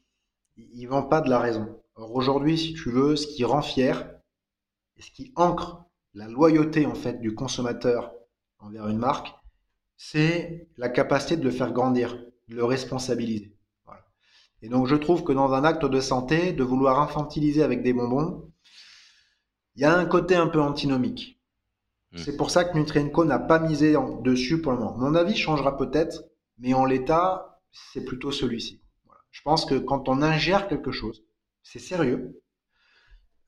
[0.56, 1.77] Il, ne vend pas de la raison.
[1.98, 4.08] Alors aujourd'hui, si tu veux, ce qui rend fier
[4.98, 5.84] et ce qui ancre
[6.14, 8.14] la loyauté en fait du consommateur
[8.60, 9.34] envers une marque,
[9.98, 12.16] c'est la capacité de le faire grandir,
[12.50, 13.58] de le responsabiliser.
[14.62, 17.94] Et donc je trouve que dans un acte de santé, de vouloir infantiliser avec des
[17.94, 18.52] bonbons,
[19.76, 21.42] il y a un côté un peu antinomique.
[22.12, 22.18] Hmm.
[22.18, 24.98] C'est pour ça que Nutrienco n'a pas misé dessus pour le moment.
[24.98, 26.26] Mon avis changera peut-être,
[26.60, 28.82] mais en l'état, c'est plutôt celui-ci.
[29.32, 31.27] Je pense que quand on ingère quelque chose,
[31.68, 32.42] c'est sérieux.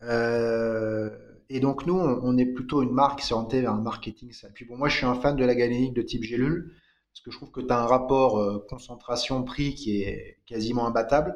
[0.03, 1.09] Euh,
[1.49, 4.31] et donc nous, on, est plutôt une marque orientée vers un marketing.
[4.33, 4.49] Ça.
[4.49, 6.73] Puis bon, moi, je suis un fan de la galénique de type gélule,
[7.11, 11.35] parce que je trouve que tu as un rapport euh, concentration-prix qui est quasiment imbattable.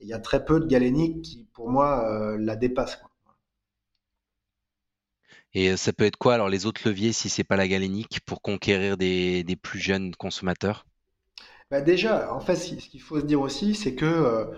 [0.00, 3.00] il y a très peu de galéniques qui, pour moi, euh, la dépassent.
[5.52, 8.40] Et ça peut être quoi alors les autres leviers si c'est pas la galénique pour
[8.40, 10.86] conquérir des, plus jeunes consommateurs?
[11.72, 14.52] Bah Déjà, en fait, ce qu'il faut se dire aussi, c'est que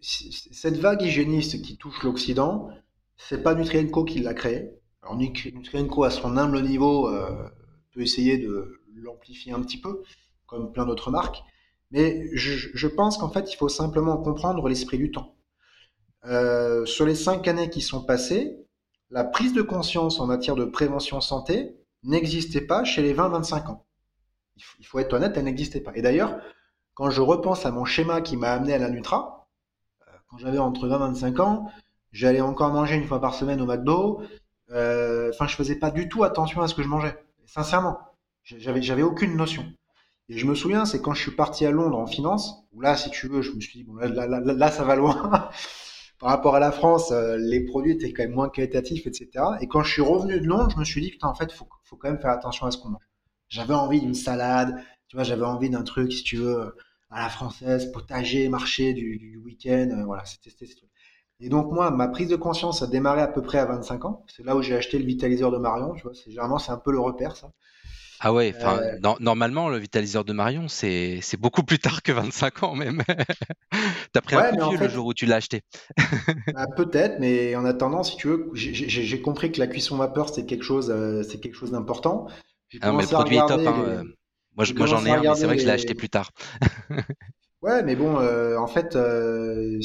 [0.00, 2.68] cette vague hygiéniste qui touche l'Occident,
[3.16, 4.70] c'est pas Nutrienco qui l'a créée.
[5.02, 7.48] Alors Nutrienco, à son humble niveau, euh,
[7.92, 10.02] peut essayer de l'amplifier un petit peu,
[10.46, 11.42] comme plein d'autres marques.
[11.90, 15.36] Mais je, pense qu'en fait, il faut simplement comprendre l'esprit du temps.
[16.26, 18.56] Euh, sur les cinq années qui sont passées,
[19.10, 23.86] la prise de conscience en matière de prévention santé n'existait pas chez les 20-25 ans.
[24.78, 25.92] Il faut être honnête, elle n'existait pas.
[25.94, 26.38] Et d'ailleurs,
[26.94, 29.37] quand je repense à mon schéma qui m'a amené à la Nutra,
[30.28, 31.70] quand j'avais entre 20 et 25 ans,
[32.12, 34.22] j'allais encore manger une fois par semaine au McDo.
[34.70, 37.16] Euh, enfin, je faisais pas du tout attention à ce que je mangeais.
[37.46, 37.98] Sincèrement,
[38.44, 39.64] j'avais, j'avais aucune notion.
[40.28, 42.96] Et je me souviens, c'est quand je suis parti à Londres en finance, où là,
[42.96, 45.48] si tu veux, je me suis dit, bon, là, là, là, ça va loin.
[46.18, 49.28] Par rapport à la France, euh, les produits étaient quand même moins qualitatifs, etc.
[49.60, 51.66] Et quand je suis revenu de Londres, je me suis dit, putain, en fait, faut,
[51.84, 53.02] faut quand même faire attention à ce qu'on mange.
[53.48, 54.76] J'avais envie d'une salade,
[55.08, 56.74] tu vois, j'avais envie d'un truc, si tu veux,
[57.10, 60.50] à la française, potager, marché du, week-end, euh, voilà, c'était
[61.40, 64.24] Et donc moi, ma prise de conscience a démarré à peu près à 25 ans.
[64.28, 66.12] C'est là où j'ai acheté le vitaliseur de Marion, tu vois.
[66.26, 67.50] Généralement c'est un peu le repère ça.
[68.20, 72.74] Ah ouais, euh, normalement le vitaliseur de Marion c'est beaucoup plus tard que 25 ans
[72.74, 73.02] même.
[74.12, 75.62] T'as pris un coup de le jour où tu l'as acheté.
[76.52, 80.46] Bah, peut-être, mais en attendant, si tu veux, j'ai compris que la cuisson vapeur c'est
[80.46, 82.26] quelque chose, euh, c'est quelque chose d'important.
[82.80, 83.60] Ah, mais le produit est top.
[83.66, 84.02] Hein,
[84.76, 86.30] moi, j'en ai un, mais c'est vrai que je l'ai acheté plus tard.
[87.62, 89.78] ouais, mais bon, euh, en fait, euh,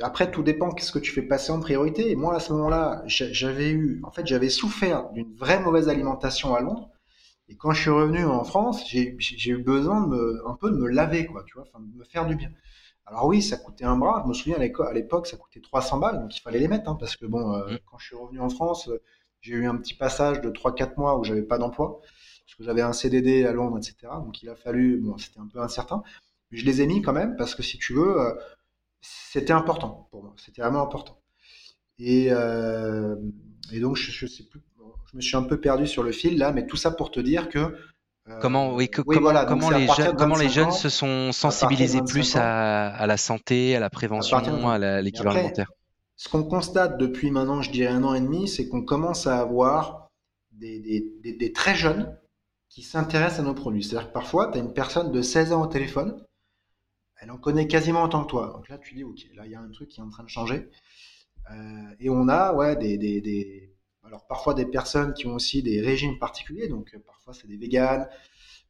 [0.00, 2.10] après, tout dépend qu'est-ce que tu fais passer en priorité.
[2.10, 6.54] Et moi, à ce moment-là, j'avais eu, en fait, j'avais souffert d'une vraie mauvaise alimentation
[6.54, 6.90] à Londres.
[7.50, 9.16] Et quand je suis revenu en France, j'ai
[9.50, 12.26] eu besoin de me, un peu de me laver, quoi, tu vois, de me faire
[12.26, 12.50] du bien.
[13.06, 14.22] Alors oui, ça coûtait un bras.
[14.24, 16.96] Je me souviens à l'époque, ça coûtait 300 balles, donc il fallait les mettre, hein,
[17.00, 17.78] parce que bon, euh, mmh.
[17.90, 18.90] quand je suis revenu en France,
[19.40, 22.00] j'ai eu un petit passage de 3-4 mois où j'avais pas d'emploi
[22.48, 24.10] parce que j'avais un CDD à Londres, etc.
[24.24, 26.02] Donc il a fallu, bon, c'était un peu incertain,
[26.50, 28.32] mais je les ai mis quand même parce que si tu veux, euh,
[29.02, 31.20] c'était important pour moi, c'était vraiment important.
[31.98, 33.16] Et, euh,
[33.70, 34.62] et donc je, je, sais plus,
[35.10, 37.20] je me suis un peu perdu sur le fil là, mais tout ça pour te
[37.20, 42.00] dire que euh, Comment, oui, comment, comment, les, jeunes, comment les jeunes se sont sensibilisés
[42.00, 45.70] plus à, à, la santé, à la prévention, à l'équilibre alimentaire?
[46.16, 49.38] Ce qu'on constate depuis maintenant, je dirais un an et demi, c'est qu'on commence à
[49.38, 50.08] avoir
[50.52, 52.16] des, des, des, très jeunes
[52.68, 53.82] qui s'intéressent à nos produits.
[53.82, 56.24] C'est-à-dire que parfois, tu as une personne de 16 ans au téléphone,
[57.20, 58.52] elle en connaît quasiment autant que toi.
[58.54, 60.22] Donc là, tu dis, OK, là, il y a un truc qui est en train
[60.22, 60.68] de changer.
[61.50, 65.80] Euh, et on a, ouais, des, des, alors parfois des personnes qui ont aussi des
[65.80, 66.68] régimes particuliers.
[66.68, 68.08] Donc euh, parfois, c'est des véganes.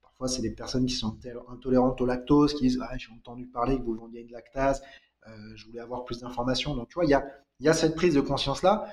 [0.02, 1.18] Parfois, c'est des personnes qui sont
[1.48, 4.82] intolérantes au lactose, qui disent, ah, j'ai entendu parler que vous vendiez une lactase.
[5.26, 6.74] Euh, je voulais avoir plus d'informations.
[6.74, 7.24] Donc, tu vois, il y a,
[7.60, 8.88] y a cette prise de conscience-là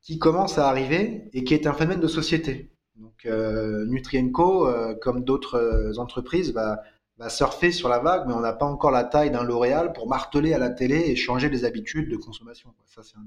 [0.00, 2.72] qui commence à arriver et qui est un phénomène de société.
[2.98, 6.82] Donc euh, Nutrienco, euh, comme d'autres euh, entreprises, va,
[7.28, 10.52] surfer sur la vague, mais on n'a pas encore la taille d'un L'Oréal pour marteler
[10.52, 12.72] à la télé et changer les habitudes de consommation.
[12.86, 13.24] Ça, c'est un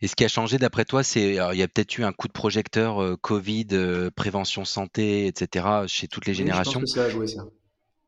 [0.00, 2.28] et ce qui a changé d'après toi, c'est il y a peut-être eu un coup
[2.28, 5.66] de projecteur Covid, prévention santé, etc.
[5.86, 6.80] chez toutes les générations.
[6.80, 7.46] Je pense que ça a joué ça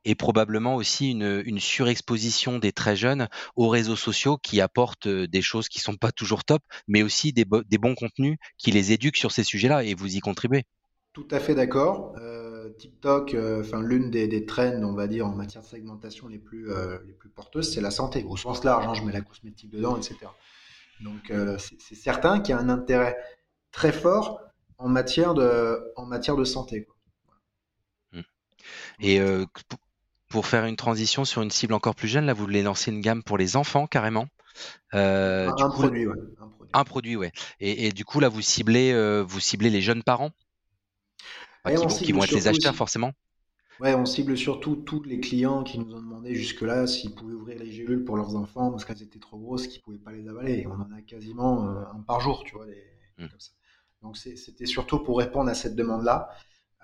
[0.09, 5.43] et probablement aussi une, surexposition des très jeunes aux réseaux sociaux qui apportent euh, des
[5.43, 9.33] choses qui sont pas toujours top, mais aussi des, bons contenus qui les éduquent sur
[9.33, 10.65] ces sujets-là et vous y contribuez.
[11.13, 12.15] Tout à fait d'accord.
[12.17, 16.27] Euh, TikTok, euh, enfin l'une des, des trends, on va dire, en matière de segmentation
[16.27, 16.71] les plus,
[17.07, 18.25] les plus porteuses, c'est la santé.
[18.27, 20.17] Au sens large, hein, je mets la cosmétique dedans, etc.
[21.01, 23.15] Donc c'est certain qu'il y a un intérêt
[23.73, 24.41] très fort
[24.79, 26.89] en matière de, en matière de santé.
[28.13, 28.21] Mmh.
[29.01, 29.21] Et
[30.29, 33.01] pour faire une transition sur une cible encore plus jeune, là, vous voulez lancer une
[33.01, 34.26] gamme pour les enfants carrément.
[34.95, 36.16] Euh, un, produit, ouais.
[36.72, 37.33] un, produit, ouais.
[37.61, 40.31] Et, du coup, là, vous ciblez, euh, vous ciblez les jeunes parents?
[41.66, 43.12] Qui, vont, être les acheteurs forcément.
[43.81, 47.59] Ouais, on cible surtout tous les clients qui nous ont demandé jusque-là s'ils pouvaient ouvrir
[47.59, 50.29] les gélules pour leurs enfants parce qu'elles étaient trop grosses, qu'ils ne pouvaient pas les
[50.29, 50.66] avaler.
[50.66, 52.66] On en a quasiment euh, un par jour, tu vois.
[53.18, 53.26] Mmh.
[54.03, 56.31] Donc c'était surtout pour répondre à cette demande-là.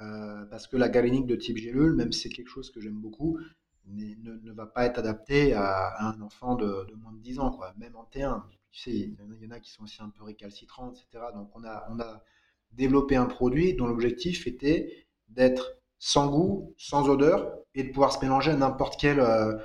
[0.01, 2.99] Euh, parce que la galénique de type gélule, même si c'est quelque chose que j'aime
[2.99, 3.38] beaucoup,
[3.86, 7.74] ne, va pas être adapté à, un enfant de, moins de 10 ans, quoi.
[7.78, 8.42] même en T1.
[8.70, 11.26] Tu sais, il y, en a qui sont aussi un peu récalcitrants, etc.
[11.34, 12.24] Donc on a, on a
[12.72, 18.20] développé un produit dont l'objectif était d'être sans goût, sans odeur, et de pouvoir se
[18.20, 19.57] mélanger à n'importe quel euh,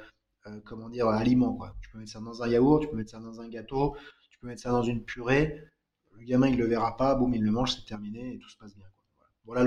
[0.48, 1.58] euh, comment dire, aliment.
[1.82, 3.96] Tu peux mettre ça dans un yaourt, tu peux mettre ça dans un gâteau,
[4.30, 5.64] tu peux mettre ça dans une purée.
[6.12, 8.58] Le gamin, il le verra pas, boum, il le mange, c'est terminé, et tout se
[8.58, 8.86] passe bien.
[9.46, 9.64] Voilà,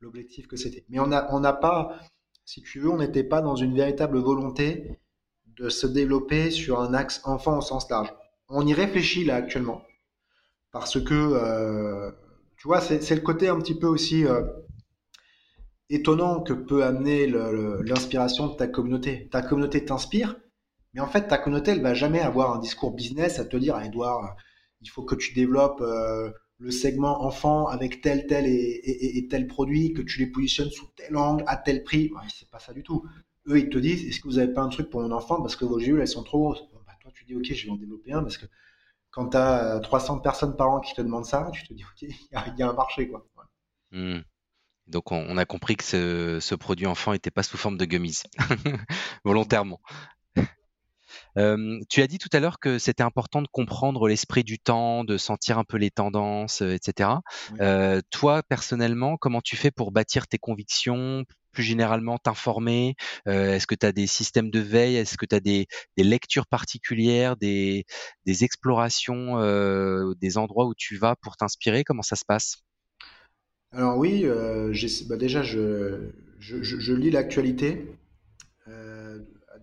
[0.00, 0.84] l'objectif que c'était.
[0.88, 1.98] Mais on n'a on pas
[2.44, 4.98] si tu veux, on n'était pas dans une véritable volonté
[5.46, 8.12] de se développer sur un axe enfant au sens large.
[8.48, 9.82] On y réfléchit là actuellement,
[10.72, 12.10] parce que, euh,
[12.56, 14.42] tu vois, c'est le côté un petit peu aussi euh,
[15.88, 19.28] étonnant que peut amener l'inspiration de ta communauté.
[19.30, 20.36] Ta communauté t'inspire,
[20.92, 23.74] mais en fait, ta communauté, elle va jamais avoir un discours business à te dire,
[23.76, 24.36] ah, Edouard,
[24.82, 25.80] il faut que tu développes...
[25.80, 30.86] Euh, le segment enfant avec tel, tel et, tel produit, que tu les positionnes sous
[30.96, 32.10] tel angle, à tel prix.
[32.14, 33.04] Ouais, c'est pas ça du tout.
[33.48, 35.56] Eux, ils te disent, est-ce que vous avez pas un truc pour mon enfant parce
[35.56, 36.62] que vos gélules, elles sont trop grosses?
[36.86, 38.46] Bah, Toi, tu dis, ok, je vais en développer un parce que
[39.10, 42.02] quand tu as 300 personnes par an qui te demandent ça, tu te dis, ok,
[42.02, 43.08] il y, a un marché.
[43.08, 43.26] quoi.
[43.90, 44.20] Hmm.
[44.86, 48.22] Donc, on, a compris que ce, ce produit enfant n'était pas sous forme de gummies,
[49.24, 49.80] volontairement
[51.36, 55.16] tu as dit tout à l'heure que c'était important de comprendre l'esprit du temps, de
[55.16, 57.10] sentir un peu les tendances, etc.
[58.10, 62.94] toi, personnellement, comment tu fais pour bâtir tes convictions, plus généralement t'informer?
[63.26, 64.96] Est-ce que tu as des systèmes de veille?
[64.96, 65.66] Est-ce que tu as des,
[65.96, 67.84] lectures particulières, des,
[68.26, 71.84] explorations, des endroits où tu vas pour t'inspirer?
[71.84, 72.58] Comment ça se passe?
[73.72, 74.24] Alors oui,
[75.08, 77.88] bah, déjà, je, je lis l'actualité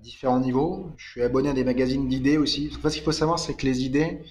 [0.01, 0.91] différents niveaux.
[0.97, 2.71] Je suis abonné à des magazines d'idées aussi.
[2.71, 4.21] ce qu'il faut savoir, c'est que les idées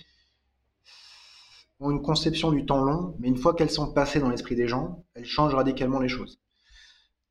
[1.80, 4.68] ont une conception du temps long, mais une fois qu'elles sont passées dans l'esprit des
[4.68, 6.38] gens, elles changent radicalement les choses.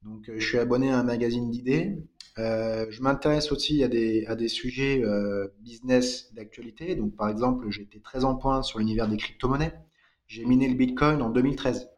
[0.04, 1.98] Donc, euh, je suis abonné à un magazine d'idées.
[2.38, 6.96] Euh, je m'intéresse aussi à des, à des sujets euh, business d'actualité.
[6.96, 9.74] Donc, par exemple, j'ai été très en point sur l'univers des crypto-monnaies.
[10.28, 11.90] J'ai miné le Bitcoin en 2013.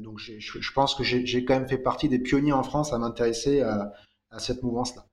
[0.00, 3.60] donc, je pense que j'ai quand même fait partie des pionniers en France à m'intéresser
[3.60, 3.92] à,
[4.30, 5.06] à cette mouvance-là.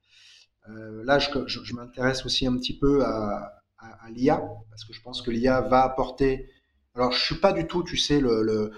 [0.69, 3.53] Euh, là, je, m'intéresse aussi un petit peu à,
[4.09, 6.49] l'IA, parce que je pense que l'IA va apporter...
[6.95, 8.71] Alors, je suis pas du tout, tu sais, le,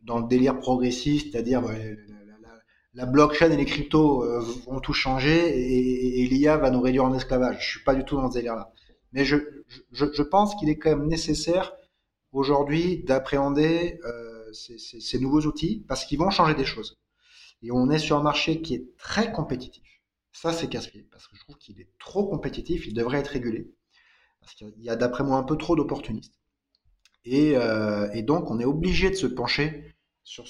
[0.00, 1.62] dans le délire progressiste, c'est-à-dire
[2.94, 7.14] la, blockchain et les cryptos euh, vont tout changer et, l'IA va nous réduire en
[7.14, 7.58] esclavage.
[7.60, 8.72] Je suis pas du tout dans ce délire-là.
[9.12, 9.36] Mais je,
[9.92, 11.72] je, pense qu'il est quand même nécessaire
[12.32, 16.98] aujourd'hui d'appréhender euh, ces, nouveaux outils parce qu'ils vont changer des choses.
[17.62, 19.82] Et on est sur un marché qui est très compétitif.
[20.32, 23.70] Ça, c'est casse-pied, parce que je trouve qu'il est trop compétitif, il devrait être régulé.
[24.40, 26.40] Parce qu'il y a, d'après moi, un peu trop d'opportunistes.
[27.24, 29.94] Et, euh, donc, on est obligé de se pencher
[30.24, 30.44] sur,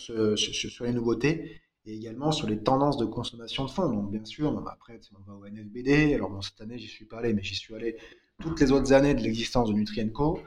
[0.80, 3.90] les nouveautés et également sur les tendances de consommation de fonds.
[3.90, 6.14] Donc, bien sûr, après, on va au NFBD.
[6.14, 7.98] Alors, cette année, j'y suis pas allé, mais j'y suis allé
[8.40, 10.40] toutes les autres années de l'existence de Nutrienco.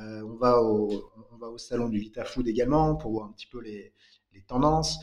[0.00, 3.92] Euh, on, va au, salon du VitaFood également pour voir un petit peu les
[4.46, 5.00] tendances.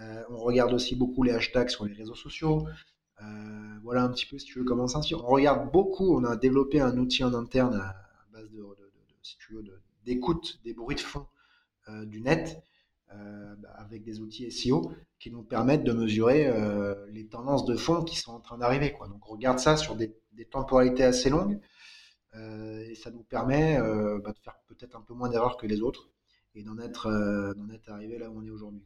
[0.00, 2.66] Euh, on regarde aussi beaucoup les hashtags sur les réseaux sociaux.
[3.20, 3.24] Euh,
[3.82, 4.86] voilà un petit peu si tu veux comment.
[4.94, 7.94] On regarde beaucoup, on a développé un outil en interne à,
[8.32, 8.64] base de,
[9.22, 9.64] si tu veux,
[10.04, 11.26] d'écoute des bruits de fond
[11.88, 12.62] euh, du net
[13.10, 16.50] bah, avec des outils SEO qui nous permettent de mesurer
[17.10, 18.96] les tendances de fond qui sont en train d'arriver.
[19.06, 20.14] Donc on regarde ça sur des,
[20.50, 21.60] temporalités assez longues
[22.34, 26.08] et ça nous permet bah, de faire peut-être un peu moins d'erreurs que les autres
[26.54, 28.82] et d'en être, être arrivé là où on est aujourd'hui.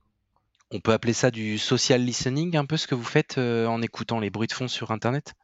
[0.73, 3.83] On peut appeler ça du social listening, un peu ce que vous faites euh, en
[3.83, 5.35] écoutant les bruits de fond sur Internet?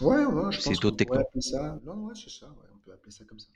[0.00, 1.78] Ouais, ouais, je pense ça.
[1.84, 3.48] Non, ouais, c'est ça, on peut appeler ça comme ça.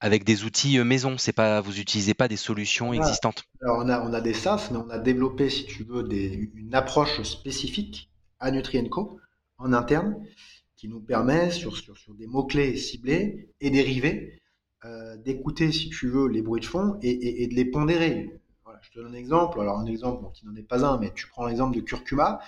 [0.00, 3.44] Avec des outils euh, maison, c'est pas, vous n'utilisez pas des solutions existantes?
[3.62, 6.74] Alors on a, on a des SaaS, mais on a développé, si tu veux, une
[6.74, 8.10] approche spécifique
[8.40, 9.20] à Nutrienco
[9.58, 10.16] en interne
[10.74, 14.42] qui nous permet, sur, sur, des mots-clés ciblés et dérivés,
[14.84, 18.38] euh, d'écouter, si tu veux, les bruits de fond et de les pondérer
[18.82, 19.60] je te donne un exemple.
[19.60, 22.40] Alors, un exemple qui n'en est pas un, mais tu prends l'exemple de curcuma.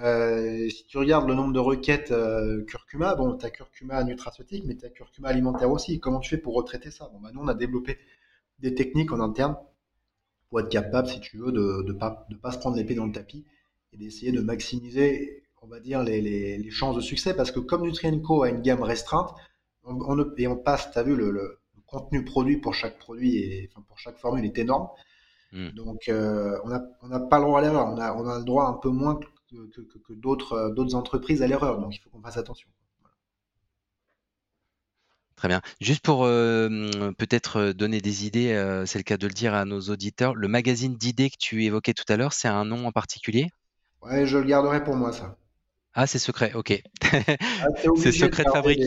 [0.00, 4.64] Euh, si tu regardes le nombre de requêtes euh, curcuma, bon, tu as curcuma nutraceutique,
[4.66, 6.00] mais tu as curcuma alimentaire aussi.
[6.00, 7.10] Comment tu fais pour retraiter ça?
[7.12, 7.98] Bon, bah, Nous, on a développé
[8.60, 9.56] des techniques en interne
[10.48, 13.44] pour être capable, si tu veux, de ne pas, se prendre l'épée dans le tapis
[13.92, 17.34] et d'essayer de maximiser, on va dire, les, chances de succès.
[17.34, 19.30] Parce que comme Nutrienco a une gamme restreinte,
[19.84, 23.98] on, et on passe, tu as vu, le, contenu produit pour chaque produit, et, pour
[23.98, 24.88] chaque formule est énorme.
[25.52, 25.70] Hmm.
[25.70, 26.68] Donc, euh, on
[27.08, 27.88] n'a pas le droit à l'erreur.
[27.88, 31.80] On a, on a, le droit un peu moins que, euh, d'autres entreprises à l'erreur.
[31.80, 32.68] Donc, il faut qu'on fasse attention.
[35.34, 35.62] Très bien.
[35.80, 39.80] Juste pour euh, peut-être donner des idées, c'est le cas de le dire à nos
[39.80, 43.48] auditeurs, le magazine d'idées que tu évoquais tout à l'heure, c'est un nom en particulier?
[44.02, 45.36] Ouais, je le garderai pour moi, ça.
[45.94, 46.82] Ah, c'est secret, ok.
[47.02, 47.18] Ah,
[47.96, 48.82] c'est secret de fabrique.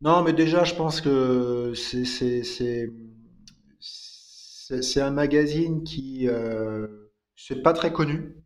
[0.00, 2.88] Non, mais déjà, je pense que c'est
[4.82, 6.86] c'est un magazine qui euh,
[7.36, 8.36] c'est pas très connu.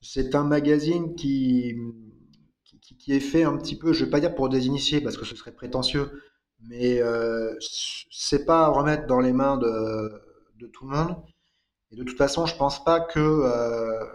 [0.00, 1.76] C'est un magazine qui,
[2.64, 5.24] qui, est fait un petit peu, je vais pas dire pour des initiés parce que
[5.24, 6.22] ce serait prétentieux,
[6.60, 10.22] mais euh, c'est pas à remettre dans les mains de,
[10.56, 11.16] de, tout le monde.
[11.90, 14.06] Et de toute façon, je pense pas que euh,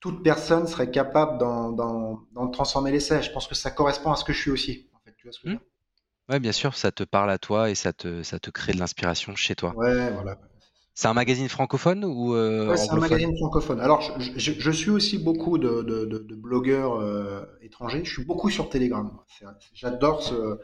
[0.00, 3.22] toute personne serait capable d'en transformer l'essai.
[3.22, 4.90] Je pense que ça correspond à ce que je suis aussi.
[4.92, 5.73] En fait, tu vois ce que je veux mmh.
[6.28, 8.78] Ouais, bien sûr, ça te parle à toi et ça te, ça te crée de
[8.78, 9.74] l'inspiration chez toi.
[9.76, 10.38] Ouais, voilà.
[10.94, 13.80] C'est un magazine francophone ou euh, Ouais, c'est un magazine francophone.
[13.80, 14.00] Alors,
[14.36, 18.04] je, suis aussi beaucoup de, blogueurs euh, étrangers.
[18.04, 19.10] Je suis beaucoup sur Telegram.
[19.74, 20.60] J'adore ce,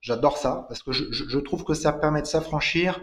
[0.00, 3.00] j'adore ça parce que je, trouve que ça permet de s'affranchir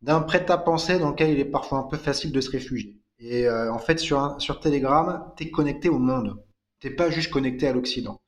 [0.00, 3.00] d'un prêt-à-penser dans lequel il est parfois un peu facile de se réfugier.
[3.18, 6.40] Et euh, en fait, sur, sur Telegram, tu es connecté au monde.
[6.78, 8.20] Tu pas juste connecté à l'Occident.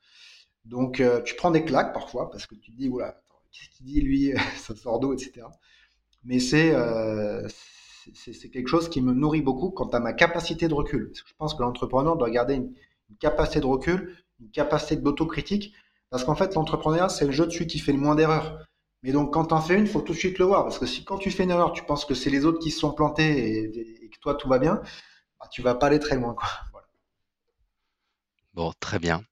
[0.65, 3.21] Donc, euh, tu prends des claques parfois parce que tu te dis, voilà,
[3.53, 5.47] qu'est-ce qu'il dit lui Ça sort d'eau, etc.
[6.25, 7.47] Mais euh,
[8.15, 11.13] c'est quelque chose qui me nourrit beaucoup quant à ma capacité de recul.
[11.15, 12.75] Je pense que l'entrepreneur doit garder une,
[13.21, 15.75] capacité de recul, une capacité d'autocritique.
[16.11, 18.67] Parce qu'en fait, l'entrepreneuriat, c'est le jeu de celui qui fait le moins d'erreurs.
[19.03, 20.65] Mais donc, quand tu en fais une, il faut tout de suite le voir.
[20.65, 22.71] Parce que si quand tu fais une erreur, tu penses que c'est les autres qui
[22.71, 24.81] se sont plantés et, que toi, tout va bien,
[25.39, 26.35] bah, tu vas pas aller très loin.
[26.35, 26.49] Quoi.
[28.55, 29.23] Bon, très bien.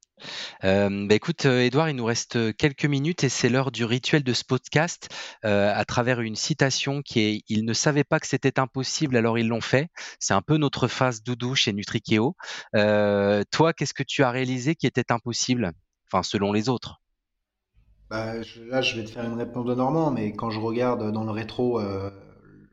[0.64, 4.32] Euh, bah, écoute, Edouard, il nous reste quelques minutes et c'est l'heure du rituel de
[4.32, 5.08] ce podcast
[5.44, 9.38] euh, à travers une citation qui est Ils ne savaient pas que c'était impossible, alors
[9.38, 9.88] ils l'ont fait.
[10.18, 12.36] C'est un peu notre phase doudou chez Nutrikeo.
[12.76, 15.72] Euh, toi, qu'est-ce que tu as réalisé qui était impossible,
[16.06, 17.00] enfin selon les autres
[18.10, 18.34] bah,
[18.66, 21.30] Là, je vais te faire une réponse de Normand, mais quand je regarde dans le
[21.30, 21.80] rétro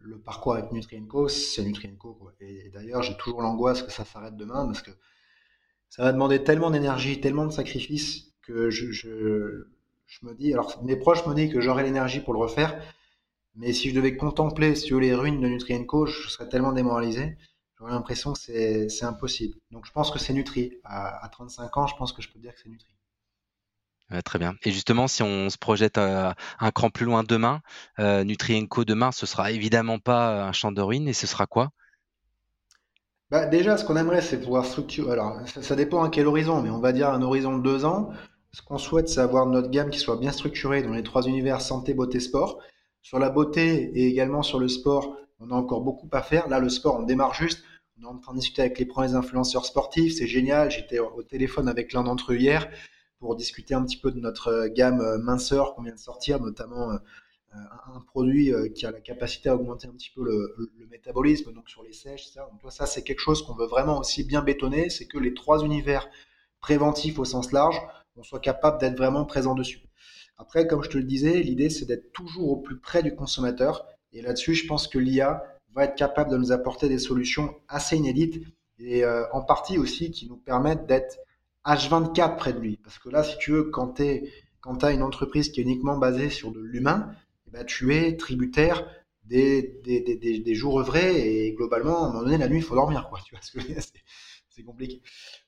[0.10, 2.32] le parcours avec Nutrienco, c'est Nutrienco.
[2.39, 4.91] Et, d'ailleurs, j'ai toujours l'angoisse que ça s'arrête demain parce que
[5.90, 9.66] ça va demander tellement d'énergie, tellement de sacrifices que je, je,
[10.22, 12.82] me dis, alors mes proches me disent que j'aurai l'énergie pour le refaire,
[13.56, 17.38] mais si je devais contempler sur les ruines de Nutrienco, je serais tellement démoralisé,
[17.78, 19.56] j'aurais l'impression que c'est impossible.
[19.72, 20.74] Donc je pense que c'est Nutri.
[20.84, 22.94] À, à, 35 ans, je pense que je peux dire que c'est Nutri.
[24.24, 24.56] très bien.
[24.64, 27.62] Et justement, si on se projette euh, un cran plus loin demain,
[27.98, 31.72] euh, Nutrienco demain, ce sera évidemment pas un champ de ruines, et ce sera quoi?
[33.32, 35.12] Bah, déjà, ce qu'on aimerait, c'est pouvoir structurer.
[35.12, 38.10] Alors, ça, dépend à quel horizon, mais on va dire un horizon de deux ans.
[38.52, 41.62] Ce qu'on souhaite, c'est avoir notre gamme qui soit bien structurée dans les trois univers
[41.62, 42.60] santé, beauté, sport.
[43.02, 46.48] Sur la beauté et également sur le sport, on a encore beaucoup à faire.
[46.50, 47.64] Là, le sport, on démarre juste.
[48.00, 50.16] On est en train de discuter avec les premiers influenceurs sportifs.
[50.18, 50.72] C'est génial.
[50.72, 52.68] J'étais au téléphone avec l'un d'entre eux hier
[53.20, 56.94] pour discuter un petit peu de notre gamme minceur qu'on vient de sortir, notamment euh,
[56.96, 56.98] euh,
[57.52, 61.70] un produit euh, qui a la capacité à augmenter un petit peu le, métabolisme, donc
[61.70, 62.50] sur les sèches, ça.
[62.52, 65.64] Donc, ça, c'est quelque chose qu'on veut vraiment aussi bien bétonner, c'est que les trois
[65.64, 66.10] univers
[66.62, 67.80] préventifs au sens large,
[68.18, 69.82] on soit capable d'être vraiment présent dessus.
[70.38, 73.86] Après, comme je te le disais, l'idée, c'est d'être toujours au plus près du consommateur.
[74.14, 75.43] Et là-dessus, je pense que l'IA
[75.74, 78.43] va être capable de nous apporter des solutions assez inédites
[78.80, 81.20] et euh, en partie aussi qui nous permettent d'être
[81.66, 82.78] H24 près de lui.
[82.78, 84.06] Parce que là, si tu veux, quand tu
[84.82, 87.12] as une entreprise qui est uniquement basée sur de l'humain,
[87.50, 88.88] eh ben, tu es tributaire
[89.24, 92.64] des, des, des, des, jours œuvrés et globalement, à un moment donné, la nuit, il
[92.64, 93.08] faut dormir.
[93.10, 93.41] Quoi, tu vois,
[94.50, 95.02] c'est compliqué.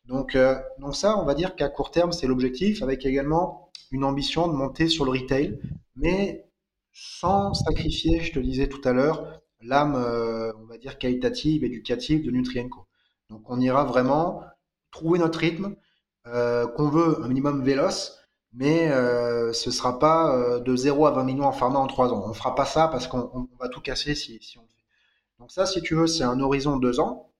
[0.05, 4.03] Donc, euh, donc ça, on va dire qu'à court terme, c'est l'objectif, avec également une
[4.03, 5.59] ambition de monter sur le retail,
[5.95, 6.45] mais
[6.93, 12.23] sans sacrifier, je te disais tout à l'heure, l'âme, euh, on va dire, qualitative, éducative
[12.23, 12.87] de Nutrienco.
[13.29, 14.43] Donc on ira vraiment
[14.91, 15.75] trouver notre rythme,
[16.27, 18.20] euh, qu'on veut un minimum véloce,
[18.53, 22.13] mais euh, ce sera pas euh, de 0 à 20 millions en pharma en 3
[22.13, 22.23] ans.
[22.27, 24.83] On fera pas ça parce qu'on va tout casser si, on le fait.
[25.39, 27.31] Donc ça, si tu veux, c'est un horizon de 2 ans.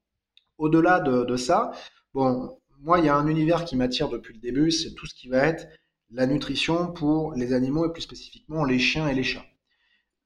[0.57, 1.72] Au-delà de, ça,
[2.14, 5.16] bon, moi, il y a un univers qui m'attire depuis le début, c'est tout ce
[5.16, 5.68] qui va être
[6.12, 9.45] la nutrition pour les animaux et plus spécifiquement les chiens et les chats.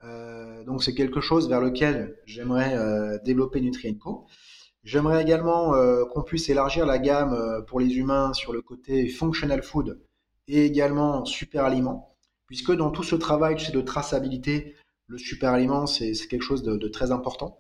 [0.04, 2.78] Euh, donc c'est quelque chose vers lequel j'aimerais
[3.24, 4.28] développer Nutrienco.
[4.84, 5.74] J'aimerais également
[6.08, 10.00] qu'on puisse élargir la gamme pour les humains sur le côté functional food,
[10.48, 12.16] et également super aliment,
[12.48, 14.76] puisque dans tout ce travail de traçabilité,
[15.08, 17.60] le super aliment, c'est quelque chose de, très important.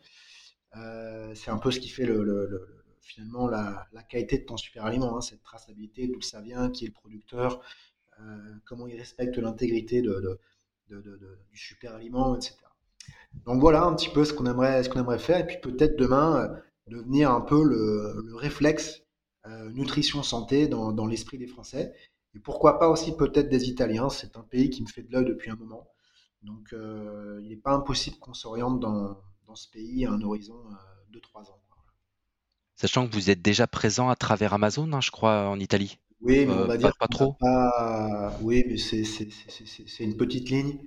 [0.75, 2.67] Euh, c'est un peu ce qui fait le,
[3.01, 6.88] finalement la, qualité de ton super aliment, hein, cette traçabilité, d'où ça vient, qui est
[6.88, 7.61] le producteur,
[8.19, 12.55] euh, comment il respecte l'intégrité du super aliment, etc.
[13.45, 14.83] Donc voilà un petit peu ce qu'on aimerait,
[15.19, 19.01] faire, et puis peut-être demain euh, devenir un peu le, réflexe
[19.73, 21.93] nutrition santé dans l'esprit des Français
[22.36, 24.09] et pourquoi pas aussi peut-être des Italiens.
[24.09, 25.88] C'est un pays qui me fait de l'œil depuis un moment.
[26.43, 29.17] Donc euh, il n'est pas impossible qu'on s'oriente dans,
[29.55, 30.75] ce pays à un horizon euh,
[31.11, 31.61] de 3 ans.
[32.75, 35.97] Sachant que vous êtes déjà présent à travers Amazon, hein, je crois, en Italie.
[36.19, 37.38] Oui, mais on va dire pas, trop.
[38.41, 40.79] Oui, mais c'est une petite ligne.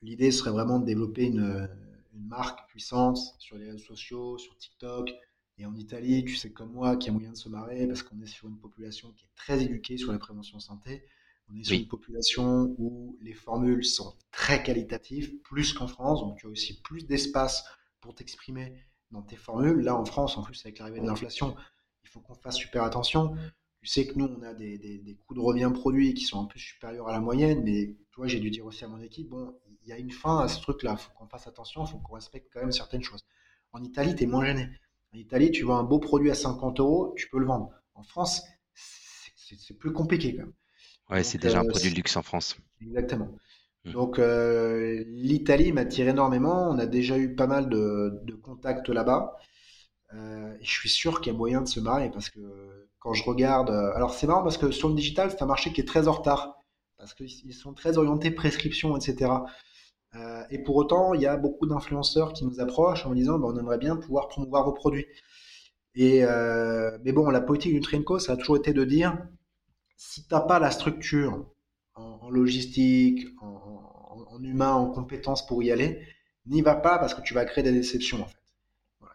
[0.00, 1.68] L'idée serait vraiment de développer une,
[2.14, 5.10] une marque puissante sur les réseaux sociaux, sur TikTok,
[5.58, 8.02] et en Italie, tu sais comme moi, qu'il y a moyen de se marrer parce
[8.02, 11.02] qu'on est sur une population qui est très éduquée sur la prévention santé.
[11.48, 16.38] On est sur une population où les formules sont très qualitatives, plus qu'en France, donc
[16.38, 17.64] tu as aussi plus d'espace
[18.00, 18.74] pour t'exprimer
[19.12, 19.80] dans tes formules.
[19.80, 21.56] Là, en France, en plus, avec l'arrivée de l'inflation,
[22.04, 23.36] il faut qu'on fasse super attention.
[23.80, 26.46] Tu sais que nous, on a des, des, coûts de revient produits qui sont un
[26.46, 29.56] peu supérieurs à la moyenne, mais toi, j'ai dû dire aussi à mon équipe, bon,
[29.82, 31.98] il y a une fin à ce truc-là, il faut qu'on fasse attention, il faut
[31.98, 33.24] qu'on respecte quand même certaines choses.
[33.72, 34.68] En Italie, tu es moins gêné.
[35.16, 37.70] En Italie, tu vois un beau produit à 50 euros, tu peux le vendre.
[37.94, 40.52] En France, c'est plus compliqué quand même.
[41.08, 42.58] Ouais, c'est déjà un euh, produit de luxe en France.
[42.82, 43.30] Exactement.
[43.84, 43.92] Mmh.
[43.92, 46.68] Donc euh, l'Italie m'attire énormément.
[46.68, 49.36] On a déjà eu pas mal de, contacts là-bas.
[50.12, 53.24] Euh, je suis sûr qu'il y a moyen de se marier parce que quand je
[53.24, 53.70] regarde.
[53.70, 56.12] Alors c'est marrant parce que sur le digital, c'est un marché qui est très en
[56.12, 56.58] retard
[56.98, 59.30] parce qu'ils sont très orientés prescription, etc.
[60.16, 63.48] Euh, et pour autant, il y a beaucoup d'influenceurs qui nous approchent en disant bah,
[63.50, 65.06] on aimerait bien pouvoir promouvoir vos produits.
[65.94, 69.18] Et, euh, mais bon, la politique du Trinco, ça a toujours été de dire
[69.96, 71.46] si tu n'as pas la structure
[71.94, 76.06] en, logistique, en, humain, en compétences pour y aller,
[76.44, 78.36] n'y va pas parce que tu vas créer des déceptions en fait.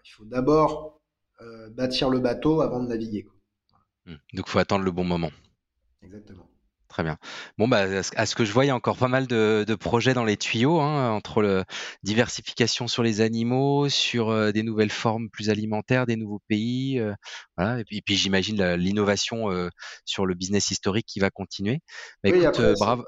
[0.03, 0.99] il faut d'abord
[1.41, 3.27] euh, bâtir le bateau avant de naviguer.
[4.07, 4.15] Mmh.
[4.33, 5.31] Donc il faut attendre le bon moment.
[6.01, 6.50] Exactement.
[6.91, 7.17] Très bien.
[7.57, 7.85] Bon, bah,
[8.17, 10.35] à ce que je vois, il y a encore pas mal de, projets dans les
[10.35, 11.63] tuyaux, hein, entre la
[12.03, 17.13] diversification sur les animaux, sur euh, des nouvelles formes plus alimentaires, des nouveaux pays, euh,
[17.55, 17.79] voilà.
[17.79, 19.69] Et puis, j'imagine l'innovation euh,
[20.03, 21.79] sur le business historique qui va continuer.
[22.25, 23.05] Bah, écoute, bravo.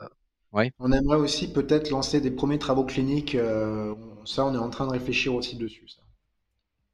[0.80, 3.36] On aimerait aussi peut-être lancer des premiers travaux cliniques.
[4.24, 5.86] ça, on est en train de réfléchir aussi dessus.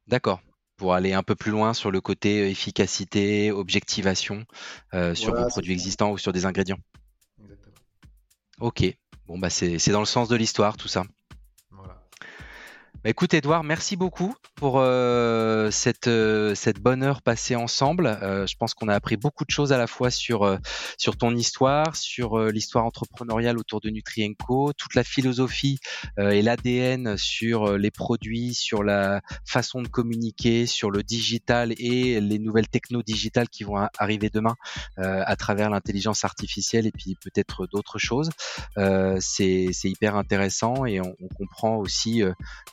[0.08, 0.40] D'accord
[0.80, 4.46] pour aller un peu plus loin sur le côté efficacité, objectivation
[4.94, 6.78] euh, sur vos produits existants ou sur des ingrédients.
[7.38, 7.76] Exactement.
[8.60, 11.04] Ok, bon bah c'est dans le sens de l'histoire tout ça.
[13.02, 18.06] Bah, écoute Edouard, merci beaucoup pour euh, cette, euh, cette bonne heure passée ensemble.
[18.06, 20.58] Euh, je pense qu'on a appris beaucoup de choses à la fois sur,
[20.98, 25.78] sur ton histoire, sur l'histoire entrepreneuriale autour de Nutrienco, toute la philosophie
[26.18, 32.38] et l'ADN sur les produits, sur la façon de communiquer, sur le digital et les
[32.38, 34.56] nouvelles techno digitales qui vont arriver demain
[34.98, 38.28] à travers l'intelligence artificielle et puis peut-être d'autres choses.
[39.20, 42.22] C'est hyper intéressant et on, on comprend aussi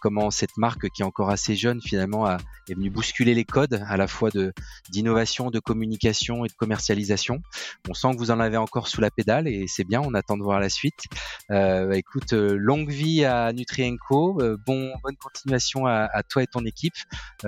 [0.02, 2.28] comment cette marque qui est encore assez jeune finalement
[2.70, 4.54] est venue bousculer les codes à la fois de
[4.90, 7.42] d'innovation, de communication et de commercialisation.
[7.90, 10.02] On sent que vous en avez encore sous la pédale et c'est bien.
[10.04, 11.06] On attend de voir la suite.
[11.52, 14.42] Euh, écoute, euh, longue vie à Nutrienco.
[14.42, 16.96] Euh, bon, bonne continuation à, toi et ton équipe.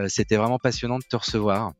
[0.07, 1.73] C'était vraiment passionnant de te recevoir.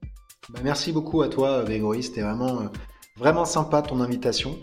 [0.49, 2.03] Bah, merci beaucoup à toi, Grégory.
[2.03, 2.69] C'était vraiment
[3.17, 4.59] vraiment sympa ton invitation.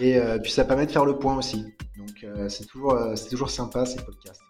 [0.00, 1.64] Et puis ça permet de faire le point aussi.
[1.96, 4.42] Donc c'est toujours, c'est toujours sympa ces podcasts.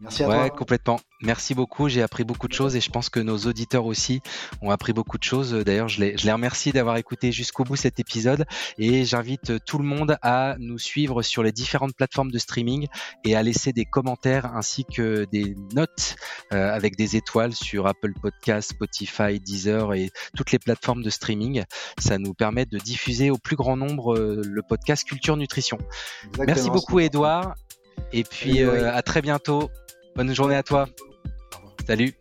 [0.00, 1.00] Merci à ouais, complètement.
[1.22, 1.88] Merci beaucoup.
[1.88, 4.20] J'ai appris beaucoup de choses et je pense que nos auditeurs aussi
[4.60, 5.52] ont appris beaucoup de choses.
[5.52, 8.44] D'ailleurs, je les, je les remercie d'avoir écouté jusqu'au bout cet épisode
[8.76, 12.88] et j'invite tout le monde à nous suivre sur les différentes plateformes de streaming
[13.24, 16.16] et à laisser des commentaires ainsi que des notes
[16.52, 21.64] euh, avec des étoiles sur Apple Podcasts, Spotify, Deezer et toutes les plateformes de streaming.
[21.98, 25.78] Ça nous permet de diffuser au plus grand nombre euh, le podcast Culture Nutrition.
[26.38, 27.54] Merci beaucoup, Edouard.
[28.12, 29.70] Et puis euh, à très bientôt
[30.16, 30.88] Bonne journée à toi.
[31.86, 32.14] Salut.